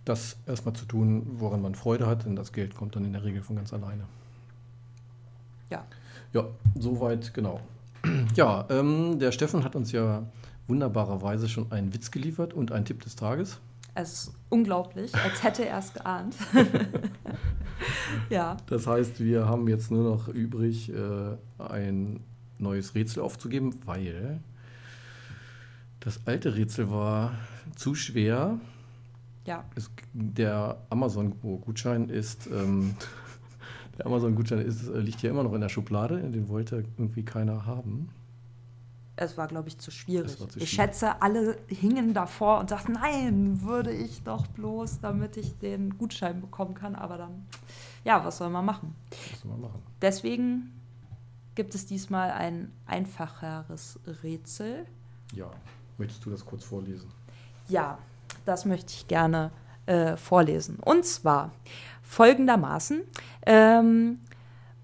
das 0.06 0.38
erstmal 0.46 0.76
zu 0.76 0.86
tun, 0.86 1.26
woran 1.40 1.62
man 1.62 1.76
Freude 1.76 2.06
hat, 2.08 2.26
denn 2.26 2.36
das 2.36 2.52
Geld 2.54 2.76
kommt 2.76 2.96
dann 2.96 3.06
in 3.06 3.14
der 3.14 3.24
Regel 3.24 3.42
von 3.42 3.56
ganz 3.56 3.74
alleine. 3.74 4.04
Ja. 5.72 5.84
Ja, 6.34 6.46
soweit, 6.78 7.34
genau. 7.34 7.60
Ja, 8.36 8.66
ähm, 8.70 9.18
der 9.20 9.32
Steffen 9.32 9.64
hat 9.64 9.76
uns 9.76 9.92
ja 9.92 10.24
wunderbarerweise 10.68 11.50
schon 11.50 11.72
einen 11.72 11.94
Witz 11.94 12.12
geliefert 12.12 12.54
und 12.54 12.72
einen 12.72 12.86
Tipp 12.86 13.02
des 13.04 13.16
Tages. 13.16 13.60
Es 13.96 14.12
ist 14.14 14.34
unglaublich, 14.50 15.14
als 15.16 15.42
hätte 15.44 15.66
er 15.66 15.80
es 15.80 15.94
geahnt. 15.94 16.36
ja, 18.30 18.58
Das 18.68 18.88
heißt, 18.88 19.20
wir 19.24 19.48
haben 19.48 19.68
jetzt 19.68 19.90
nur 19.92 20.04
noch 20.04 20.28
übrig, 20.28 20.92
äh, 20.94 21.38
ein 21.58 22.20
neues 22.60 22.96
Rätsel 22.96 23.22
aufzugeben, 23.22 23.80
weil 23.86 24.40
das 26.00 26.20
alte 26.26 26.56
Rätsel 26.56 26.92
war 26.92 27.34
zu 27.76 27.96
schwer. 27.96 28.60
ja. 29.46 29.64
Es, 29.76 29.90
der 30.14 30.78
Amazon-Gutschein 30.90 32.10
ist, 32.10 32.48
ähm, 32.48 32.96
der 33.98 34.06
Amazon-Gutschein 34.06 34.60
ist, 34.60 34.88
äh, 34.88 35.00
liegt 35.00 35.22
ja 35.24 35.32
immer 35.32 35.44
noch 35.44 35.54
in 35.54 35.62
der 35.62 35.70
Schublade, 35.70 36.20
den 36.20 36.48
wollte 36.48 36.84
irgendwie 36.98 37.24
keiner 37.24 37.66
haben. 37.66 38.10
Es 39.18 39.38
war, 39.38 39.48
glaube 39.48 39.70
ich, 39.70 39.78
zu 39.78 39.92
schwierig. 39.92 40.38
Zu 40.38 40.44
ich 40.44 40.52
schwierig. 40.52 40.70
schätze, 40.70 41.22
alle 41.22 41.58
hingen 41.68 42.14
davor 42.14 42.60
und 42.60 42.70
sagten, 42.70 42.94
nein, 42.94 43.62
würde 43.62 43.92
ich 43.92 44.24
doch 44.24 44.46
bloß, 44.48 45.00
damit 45.00 45.38
ich 45.38 45.58
den 45.58 45.98
Gutschein 45.98 46.42
bekommen 46.42 46.74
kann. 46.74 46.96
Aber 46.96 47.18
dann, 47.18 47.48
ja, 48.04 48.24
was 48.26 48.38
soll 48.38 48.50
man 48.50 48.66
machen? 48.66 48.94
Was 49.32 49.42
soll 49.42 49.52
man 49.52 49.62
machen? 49.62 49.82
Deswegen 50.02 50.72
gibt 51.56 51.74
es 51.74 51.86
diesmal 51.86 52.32
ein 52.32 52.72
einfacheres 52.86 54.00
Rätsel. 54.24 54.86
Ja, 55.34 55.50
möchtest 55.98 56.26
du 56.26 56.30
das 56.30 56.46
kurz 56.46 56.64
vorlesen? 56.64 57.10
Ja, 57.68 57.98
das 58.46 58.66
möchte 58.66 58.94
ich 58.94 59.08
gerne 59.08 59.52
äh, 59.86 60.18
vorlesen. 60.18 60.78
Und 60.84 61.06
zwar 61.06 61.52
folgendermaßen. 62.04 63.02
Ähm, 63.46 64.20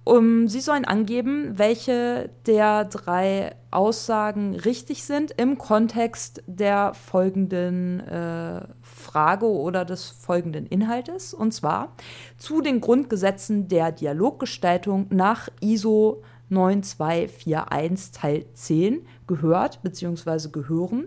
um, 0.04 0.48
Sie 0.48 0.62
sollen 0.62 0.86
angeben, 0.86 1.60
welche 1.60 2.32
der 2.48 2.86
drei 2.86 3.56
Aussagen 3.70 4.56
richtig 4.56 5.04
sind 5.04 5.32
im 5.38 5.60
Kontext 5.60 6.42
der 6.48 6.96
folgenden 6.96 8.00
äh, 8.00 8.62
Frage 8.82 9.46
oder 9.46 9.86
des 9.86 10.10
folgenden 10.10 10.66
Inhaltes. 10.66 11.36
Und 11.36 11.54
zwar 11.54 11.94
zu 12.38 12.62
den 12.62 12.82
Grundgesetzen 12.82 13.68
der 13.68 13.92
Dialoggestaltung 13.92 15.06
nach 15.12 15.50
ISO 15.62 16.24
9241 16.52 18.12
Teil 18.12 18.46
10 18.54 19.06
gehört 19.28 19.82
bzw. 19.82 20.50
gehören 20.52 21.06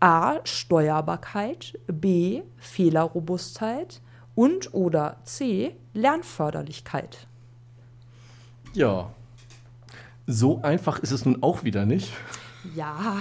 A. 0.00 0.44
Steuerbarkeit, 0.44 1.78
B. 1.86 2.42
Fehlerrobustheit 2.58 4.02
und 4.34 4.74
oder 4.74 5.16
C. 5.24 5.74
Lernförderlichkeit. 5.94 7.26
Ja, 8.74 9.10
so 10.26 10.60
einfach 10.62 10.98
ist 10.98 11.12
es 11.12 11.24
nun 11.24 11.42
auch 11.42 11.64
wieder 11.64 11.86
nicht. 11.86 12.12
Ja, 12.74 13.16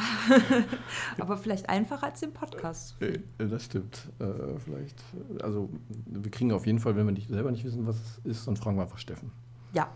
aber 1.20 1.38
vielleicht 1.38 1.70
einfacher 1.70 2.08
als 2.08 2.22
den 2.22 2.34
Podcast. 2.34 3.02
Äh, 3.02 3.20
Das 3.38 3.66
stimmt. 3.66 4.10
Äh, 4.20 4.26
vielleicht, 4.64 5.00
äh, 5.38 5.44
also 5.44 5.70
wir 6.06 6.32
kriegen 6.32 6.52
auf 6.52 6.66
jeden 6.66 6.80
Fall, 6.80 6.96
wenn 6.96 7.06
wir 7.06 7.12
nicht, 7.12 7.30
selber 7.30 7.52
nicht 7.52 7.64
wissen, 7.64 7.86
was 7.86 7.98
es 7.98 8.22
ist, 8.24 8.48
dann 8.48 8.56
fragen 8.56 8.78
wir 8.78 8.84
einfach 8.84 8.98
Steffen. 8.98 9.32
Ja, 9.74 9.90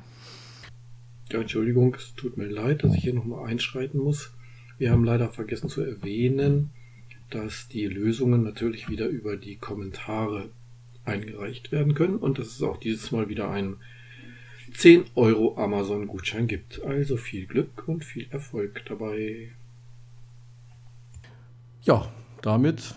Ja, 1.31 1.41
Entschuldigung, 1.41 1.93
es 1.95 2.13
tut 2.15 2.37
mir 2.37 2.47
leid, 2.47 2.83
dass 2.83 2.95
ich 2.95 3.03
hier 3.03 3.13
nochmal 3.13 3.49
einschreiten 3.49 3.99
muss. 3.99 4.31
Wir 4.77 4.91
haben 4.91 5.03
leider 5.03 5.29
vergessen 5.29 5.69
zu 5.69 5.81
erwähnen, 5.81 6.69
dass 7.29 7.67
die 7.67 7.85
Lösungen 7.87 8.43
natürlich 8.43 8.87
wieder 8.87 9.07
über 9.07 9.35
die 9.35 9.57
Kommentare 9.57 10.49
eingereicht 11.03 11.71
werden 11.71 11.95
können 11.95 12.15
und 12.15 12.39
dass 12.39 12.47
es 12.47 12.61
auch 12.61 12.77
dieses 12.77 13.11
Mal 13.11 13.27
wieder 13.27 13.49
einen 13.49 13.77
10 14.73 15.05
Euro 15.15 15.57
Amazon-Gutschein 15.57 16.47
gibt. 16.47 16.83
Also 16.83 17.17
viel 17.17 17.45
Glück 17.45 17.87
und 17.87 18.05
viel 18.05 18.27
Erfolg 18.29 18.83
dabei. 18.87 19.51
Ja, 21.83 22.11
damit 22.41 22.95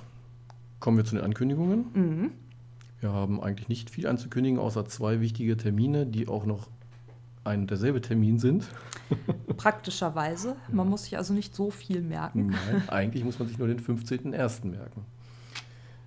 kommen 0.79 0.99
wir 0.99 1.05
zu 1.05 1.17
den 1.17 1.25
Ankündigungen. 1.25 1.85
mhm. 1.95 2.31
Wir 3.01 3.13
haben 3.13 3.41
eigentlich 3.43 3.69
nicht 3.71 3.89
viel 3.89 4.07
anzukündigen, 4.07 4.59
außer 4.59 4.85
zwei 4.85 5.23
wichtige 5.23 5.57
Termine, 5.57 6.07
die 6.07 6.29
auch 6.29 6.45
noch 6.45 6.69
ein 7.45 7.61
und 7.63 7.71
derselbe 7.71 8.01
Termin 8.01 8.39
sind. 8.39 8.69
Praktischerweise. 9.57 10.57
Man 10.73 10.89
muss 10.89 11.05
sich 11.05 11.17
also 11.17 11.33
nicht 11.35 11.55
so 11.55 11.71
viel 11.71 12.03
merken. 12.03 12.49
Nein, 12.49 12.89
eigentlich 12.89 13.25
muss 13.25 13.39
man 13.39 13.49
sich 13.49 13.59
nur 13.59 13.69
den 13.69 13.81
15.01. 13.81 14.67
merken. 14.67 15.05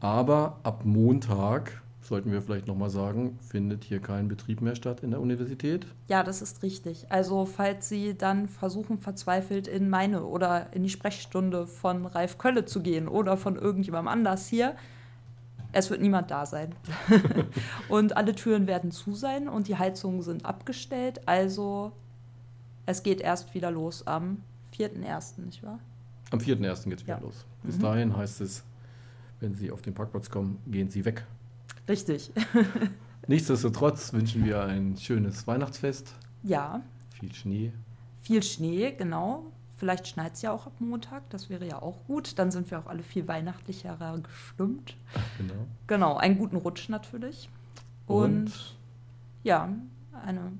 Aber 0.00 0.60
ab 0.62 0.84
Montag, 0.84 1.82
sollten 2.00 2.30
wir 2.30 2.42
vielleicht 2.42 2.66
nochmal 2.66 2.90
sagen, 2.90 3.38
findet 3.40 3.84
hier 3.84 4.00
kein 4.00 4.28
Betrieb 4.28 4.60
mehr 4.60 4.76
statt 4.76 5.00
in 5.02 5.10
der 5.10 5.20
Universität. 5.20 5.86
Ja, 6.08 6.22
das 6.22 6.42
ist 6.42 6.62
richtig. 6.62 7.06
Also, 7.10 7.46
falls 7.46 7.88
Sie 7.88 8.16
dann 8.16 8.48
versuchen, 8.48 8.98
verzweifelt 8.98 9.66
in 9.66 9.90
meine 9.90 10.24
oder 10.24 10.72
in 10.72 10.84
die 10.84 10.88
Sprechstunde 10.88 11.66
von 11.66 12.06
Ralf 12.06 12.38
Kölle 12.38 12.64
zu 12.64 12.80
gehen 12.80 13.08
oder 13.08 13.36
von 13.36 13.56
irgendjemandem 13.56 14.12
anders 14.12 14.46
hier, 14.46 14.76
es 15.72 15.90
wird 15.90 16.00
niemand 16.00 16.30
da 16.30 16.46
sein. 16.46 16.74
und 17.88 18.16
alle 18.16 18.34
Türen 18.34 18.66
werden 18.66 18.92
zu 18.92 19.14
sein 19.14 19.48
und 19.48 19.66
die 19.66 19.76
Heizungen 19.76 20.22
sind 20.22 20.46
abgestellt. 20.46 21.20
Also, 21.26 21.92
es 22.86 23.02
geht 23.02 23.20
erst 23.20 23.54
wieder 23.54 23.70
los 23.70 24.06
am 24.06 24.42
4.1., 24.76 25.40
nicht 25.44 25.62
wahr? 25.62 25.80
Am 26.30 26.38
4.1. 26.40 26.84
geht 26.88 26.98
es 27.00 27.04
wieder 27.06 27.16
Ja. 27.16 27.20
los. 27.20 27.44
Bis 27.62 27.76
Mhm. 27.78 27.82
dahin 27.82 28.16
heißt 28.16 28.40
es, 28.40 28.64
wenn 29.40 29.54
Sie 29.54 29.70
auf 29.70 29.82
den 29.82 29.94
Parkplatz 29.94 30.28
kommen, 30.30 30.58
gehen 30.66 30.90
Sie 30.90 31.04
weg. 31.04 31.24
Richtig. 31.88 32.32
Nichtsdestotrotz 33.28 34.12
wünschen 34.12 34.44
wir 34.44 34.62
ein 34.64 34.96
schönes 34.96 35.46
Weihnachtsfest, 35.46 36.12
ja, 36.42 36.80
viel 37.18 37.32
Schnee. 37.34 37.72
viel 38.22 38.42
Schnee, 38.42 38.92
genau. 38.92 39.46
Vielleicht 39.76 40.08
schneit 40.08 40.34
es 40.34 40.42
ja 40.42 40.52
auch 40.52 40.66
ab 40.66 40.72
Montag, 40.78 41.28
das 41.30 41.50
wäre 41.50 41.66
ja 41.66 41.82
auch 41.82 41.98
gut. 42.06 42.38
Dann 42.38 42.50
sind 42.50 42.70
wir 42.70 42.78
auch 42.78 42.86
alle 42.86 43.02
viel 43.02 43.28
weihnachtlicher 43.28 43.96
gestimmt. 44.22 44.96
Genau. 45.38 45.54
Genau, 45.86 46.16
einen 46.16 46.38
guten 46.38 46.56
Rutsch 46.56 46.88
natürlich. 46.88 47.50
Und, 48.06 48.76
ja, 49.42 49.68
eine 50.24 50.52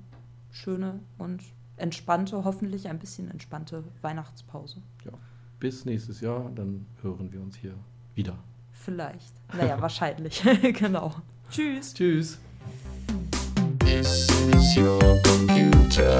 schöne 0.51 0.99
und 1.17 1.41
entspannte, 1.77 2.43
hoffentlich 2.43 2.87
ein 2.89 2.99
bisschen 2.99 3.31
entspannte 3.31 3.83
Weihnachtspause. 4.01 4.81
ja, 5.05 5.11
bis 5.59 5.85
nächstes 5.85 6.21
Jahr, 6.21 6.51
dann 6.55 6.85
hören 7.01 7.31
wir 7.31 7.41
uns 7.41 7.55
hier 7.57 7.73
wieder. 8.15 8.37
Vielleicht. 8.71 9.33
Naja, 9.53 9.79
wahrscheinlich. 9.81 10.43
genau. 10.73 11.15
Tschüss. 11.49 11.93
Tschüss. 11.93 12.37
This 13.79 14.27
is 14.29 14.77
your 14.77 14.99
computer. 15.23 16.19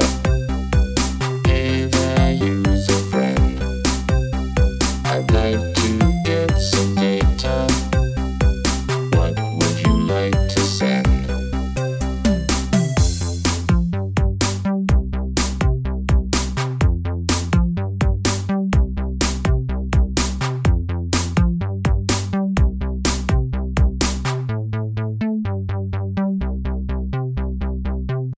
Either 1.46 2.32
use 2.32 3.07